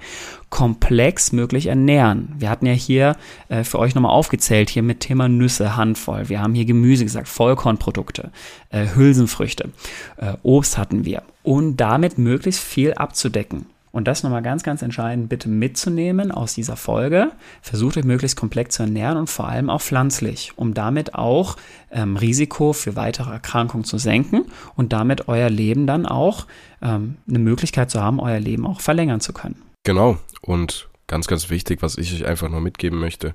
komplex 0.53 1.33
möglich 1.33 1.68
ernähren. 1.68 2.35
Wir 2.37 2.51
hatten 2.51 2.66
ja 2.66 2.75
hier 2.75 3.16
äh, 3.48 3.64
für 3.64 3.79
euch 3.79 3.94
nochmal 3.94 4.12
aufgezählt, 4.12 4.68
hier 4.68 4.83
mit 4.83 5.01
Thema 5.01 5.27
Nüsse, 5.27 5.77
Handvoll. 5.77 6.29
Wir 6.29 6.42
haben 6.42 6.53
hier 6.53 6.66
Gemüse 6.66 7.05
gesagt, 7.05 7.27
Vollkornprodukte, 7.27 8.31
äh, 8.68 8.85
Hülsenfrüchte, 8.94 9.51
äh, 9.60 10.34
Obst 10.42 10.78
hatten 10.78 11.04
wir. 11.04 11.22
Und 11.42 11.76
damit 11.76 12.18
möglichst 12.18 12.60
viel 12.60 12.94
abzudecken. 12.94 13.66
Und 13.92 14.08
das 14.08 14.22
nochmal 14.22 14.42
ganz, 14.42 14.62
ganz 14.62 14.80
entscheidend 14.80 15.28
bitte 15.28 15.50
mitzunehmen 15.50 16.32
aus 16.32 16.54
dieser 16.54 16.76
Folge. 16.76 17.30
Versucht 17.60 17.98
euch 17.98 18.04
möglichst 18.04 18.38
komplex 18.38 18.76
zu 18.76 18.84
ernähren 18.84 19.18
und 19.18 19.28
vor 19.28 19.48
allem 19.48 19.68
auch 19.68 19.82
pflanzlich, 19.82 20.52
um 20.56 20.72
damit 20.72 21.14
auch 21.14 21.56
ähm, 21.90 22.16
Risiko 22.16 22.72
für 22.72 22.96
weitere 22.96 23.30
Erkrankungen 23.30 23.84
zu 23.84 23.98
senken 23.98 24.46
und 24.76 24.94
damit 24.94 25.28
euer 25.28 25.50
Leben 25.50 25.86
dann 25.86 26.06
auch 26.06 26.46
ähm, 26.80 27.18
eine 27.28 27.38
Möglichkeit 27.38 27.90
zu 27.90 28.00
haben, 28.00 28.18
euer 28.18 28.40
Leben 28.40 28.66
auch 28.66 28.80
verlängern 28.80 29.20
zu 29.20 29.34
können. 29.34 29.60
Genau. 29.84 30.16
Und 30.40 30.88
ganz, 31.06 31.26
ganz 31.26 31.50
wichtig, 31.50 31.82
was 31.82 31.98
ich 31.98 32.14
euch 32.14 32.24
einfach 32.24 32.48
nur 32.48 32.62
mitgeben 32.62 32.98
möchte. 32.98 33.34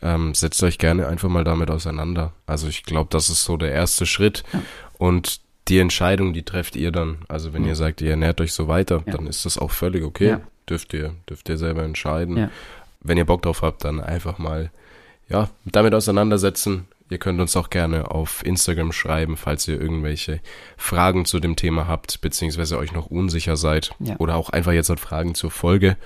Ähm, 0.00 0.32
setzt 0.32 0.62
euch 0.62 0.78
gerne 0.78 1.06
einfach 1.06 1.28
mal 1.28 1.44
damit 1.44 1.70
auseinander. 1.70 2.32
Also 2.46 2.68
ich 2.68 2.84
glaube, 2.84 3.08
das 3.10 3.28
ist 3.28 3.44
so 3.44 3.58
der 3.58 3.72
erste 3.72 4.06
Schritt. 4.06 4.42
Ja. 4.54 4.62
Und 4.96 5.42
die 5.68 5.78
Entscheidung, 5.78 6.32
die 6.32 6.42
trefft 6.42 6.76
ihr 6.76 6.92
dann. 6.92 7.18
Also 7.28 7.52
wenn 7.52 7.62
mhm. 7.62 7.68
ihr 7.68 7.76
sagt, 7.76 8.00
ihr 8.00 8.10
ernährt 8.10 8.40
euch 8.40 8.52
so 8.52 8.68
weiter, 8.68 9.02
ja. 9.06 9.12
dann 9.12 9.26
ist 9.26 9.44
das 9.44 9.58
auch 9.58 9.70
völlig 9.70 10.04
okay. 10.04 10.28
Ja. 10.28 10.40
Dürft 10.68 10.92
ihr, 10.92 11.14
dürft 11.28 11.48
ihr 11.48 11.56
selber 11.56 11.82
entscheiden. 11.82 12.50
Wenn 13.00 13.16
ihr 13.16 13.24
Bock 13.24 13.42
drauf 13.42 13.62
habt, 13.62 13.84
dann 13.84 14.00
einfach 14.00 14.38
mal, 14.38 14.70
ja, 15.28 15.48
damit 15.64 15.94
auseinandersetzen. 15.94 16.88
Ihr 17.10 17.18
könnt 17.18 17.40
uns 17.40 17.56
auch 17.56 17.70
gerne 17.70 18.10
auf 18.10 18.44
Instagram 18.44 18.92
schreiben, 18.92 19.38
falls 19.38 19.66
ihr 19.66 19.80
irgendwelche 19.80 20.40
Fragen 20.76 21.24
zu 21.24 21.40
dem 21.40 21.56
Thema 21.56 21.88
habt, 21.88 22.20
beziehungsweise 22.20 22.76
euch 22.76 22.92
noch 22.92 23.06
unsicher 23.06 23.56
seid. 23.56 23.92
Oder 24.18 24.36
auch 24.36 24.50
einfach 24.50 24.72
jetzt 24.72 24.90
halt 24.90 25.00
Fragen 25.00 25.34
zur 25.34 25.50
Folge. 25.50 25.96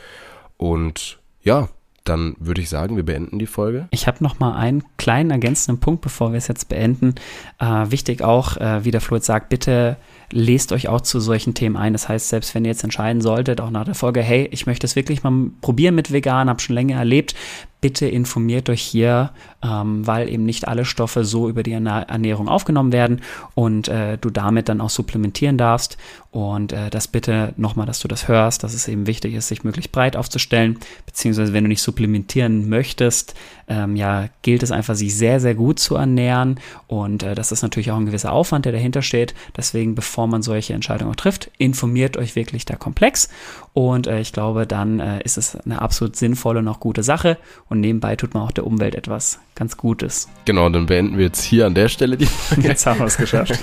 Und 0.58 1.18
ja, 1.42 1.68
dann 2.04 2.34
würde 2.38 2.60
ich 2.60 2.68
sagen, 2.68 2.96
wir 2.96 3.04
beenden 3.04 3.38
die 3.38 3.46
Folge. 3.46 3.88
Ich 3.90 4.06
habe 4.06 4.22
noch 4.24 4.38
mal 4.40 4.54
einen 4.56 4.82
kleinen 4.96 5.30
ergänzenden 5.30 5.80
Punkt, 5.80 6.00
bevor 6.00 6.32
wir 6.32 6.38
es 6.38 6.48
jetzt 6.48 6.68
beenden. 6.68 7.14
Äh, 7.58 7.90
wichtig 7.90 8.22
auch, 8.22 8.56
äh, 8.56 8.84
wie 8.84 8.90
der 8.90 9.00
Flo 9.00 9.16
jetzt 9.16 9.26
sagt, 9.26 9.48
bitte 9.48 9.96
lest 10.30 10.72
euch 10.72 10.88
auch 10.88 11.00
zu 11.00 11.20
solchen 11.20 11.54
Themen 11.54 11.76
ein. 11.76 11.92
Das 11.92 12.08
heißt, 12.08 12.28
selbst 12.28 12.54
wenn 12.54 12.64
ihr 12.64 12.70
jetzt 12.70 12.84
entscheiden 12.84 13.20
solltet, 13.20 13.60
auch 13.60 13.70
nach 13.70 13.84
der 13.84 13.94
Folge, 13.94 14.20
hey, 14.20 14.48
ich 14.50 14.66
möchte 14.66 14.86
es 14.86 14.96
wirklich 14.96 15.22
mal 15.22 15.50
probieren 15.60 15.94
mit 15.94 16.12
vegan, 16.12 16.48
habe 16.48 16.60
schon 16.60 16.74
länger 16.74 16.96
erlebt, 16.96 17.34
bitte 17.82 18.06
informiert 18.06 18.70
euch 18.70 18.80
hier, 18.80 19.32
ähm, 19.62 20.06
weil 20.06 20.28
eben 20.30 20.44
nicht 20.44 20.68
alle 20.68 20.86
Stoffe 20.86 21.24
so 21.24 21.48
über 21.48 21.62
die 21.62 21.72
Ernährung 21.72 22.48
aufgenommen 22.48 22.92
werden 22.92 23.20
und 23.54 23.88
äh, 23.88 24.16
du 24.16 24.30
damit 24.30 24.70
dann 24.70 24.80
auch 24.80 24.88
supplementieren 24.88 25.58
darfst. 25.58 25.98
Und 26.30 26.72
äh, 26.72 26.88
das 26.88 27.08
bitte 27.08 27.52
nochmal, 27.58 27.84
dass 27.84 28.00
du 28.00 28.08
das 28.08 28.28
hörst, 28.28 28.62
dass 28.62 28.72
es 28.72 28.88
eben 28.88 29.06
wichtig 29.06 29.34
ist, 29.34 29.48
sich 29.48 29.64
möglichst 29.64 29.92
breit 29.92 30.16
aufzustellen, 30.16 30.78
beziehungsweise 31.04 31.52
wenn 31.52 31.64
du 31.64 31.68
nicht 31.68 31.82
supplementieren 31.82 32.70
möchtest, 32.70 33.34
ähm, 33.68 33.96
ja, 33.96 34.28
gilt 34.42 34.62
es 34.62 34.70
einfach, 34.70 34.94
sich 34.94 35.14
sehr, 35.14 35.40
sehr 35.40 35.54
gut 35.54 35.78
zu 35.78 35.96
ernähren. 35.96 36.60
Und 36.86 37.22
äh, 37.22 37.34
das 37.34 37.52
ist 37.52 37.62
natürlich 37.62 37.90
auch 37.90 37.96
ein 37.98 38.06
gewisser 38.06 38.32
Aufwand, 38.32 38.64
der 38.64 38.72
dahinter 38.72 39.02
steht. 39.02 39.34
Deswegen, 39.56 39.94
bevor 39.94 40.26
man 40.26 40.42
solche 40.42 40.72
Entscheidungen 40.72 41.16
trifft, 41.16 41.50
informiert 41.58 42.16
euch 42.16 42.36
wirklich 42.36 42.64
da 42.64 42.76
komplex. 42.76 43.28
Und 43.74 44.06
äh, 44.06 44.20
ich 44.20 44.32
glaube, 44.34 44.66
dann 44.66 45.00
äh, 45.00 45.22
ist 45.22 45.38
es 45.38 45.56
eine 45.56 45.80
absolut 45.80 46.14
sinnvolle 46.16 46.58
und 46.58 46.68
auch 46.68 46.78
gute 46.78 47.02
Sache 47.02 47.38
und 47.70 47.80
nebenbei 47.80 48.16
tut 48.16 48.34
man 48.34 48.42
auch 48.42 48.52
der 48.52 48.66
Umwelt 48.66 48.94
etwas 48.94 49.40
ganz 49.54 49.78
Gutes. 49.78 50.28
Genau, 50.44 50.68
dann 50.68 50.86
beenden 50.86 51.16
wir 51.16 51.26
jetzt 51.26 51.42
hier 51.42 51.66
an 51.66 51.74
der 51.74 51.88
Stelle 51.88 52.18
die 52.18 52.26
Folge. 52.26 52.68
Jetzt 52.68 52.84
haben 52.84 53.00
wir 53.00 53.06
es 53.06 53.16
geschafft. 53.16 53.58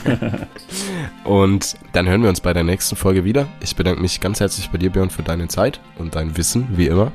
und 1.25 1.75
dann 1.93 2.07
hören 2.07 2.23
wir 2.23 2.29
uns 2.29 2.41
bei 2.41 2.53
der 2.53 2.63
nächsten 2.63 2.95
Folge 2.95 3.23
wieder. 3.23 3.47
Ich 3.61 3.75
bedanke 3.75 4.01
mich 4.01 4.19
ganz 4.19 4.39
herzlich 4.39 4.69
bei 4.71 4.79
dir, 4.79 4.89
Björn, 4.89 5.11
für 5.11 5.23
deine 5.23 5.47
Zeit 5.47 5.79
und 5.99 6.15
dein 6.15 6.37
Wissen, 6.37 6.67
wie 6.71 6.87
immer. 6.87 7.11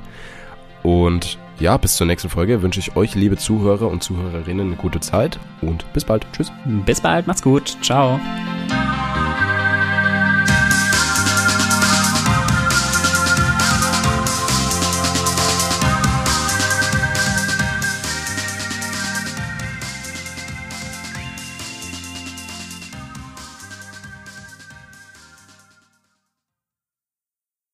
Und 0.85 1.39
ja, 1.59 1.77
bis 1.77 1.97
zur 1.97 2.07
nächsten 2.07 2.29
Folge 2.29 2.63
wünsche 2.63 2.79
ich 2.79 2.95
euch, 2.95 3.15
liebe 3.15 3.37
Zuhörer 3.37 3.89
und 3.89 4.03
Zuhörerinnen, 4.05 4.69
eine 4.69 4.77
gute 4.77 5.01
Zeit 5.01 5.41
und 5.63 5.91
bis 5.93 6.05
bald. 6.05 6.27
Tschüss. 6.33 6.53
Bis 6.87 7.01
bald, 7.01 7.27
macht's 7.27 7.43
gut. 7.43 7.77
Ciao. 7.83 8.21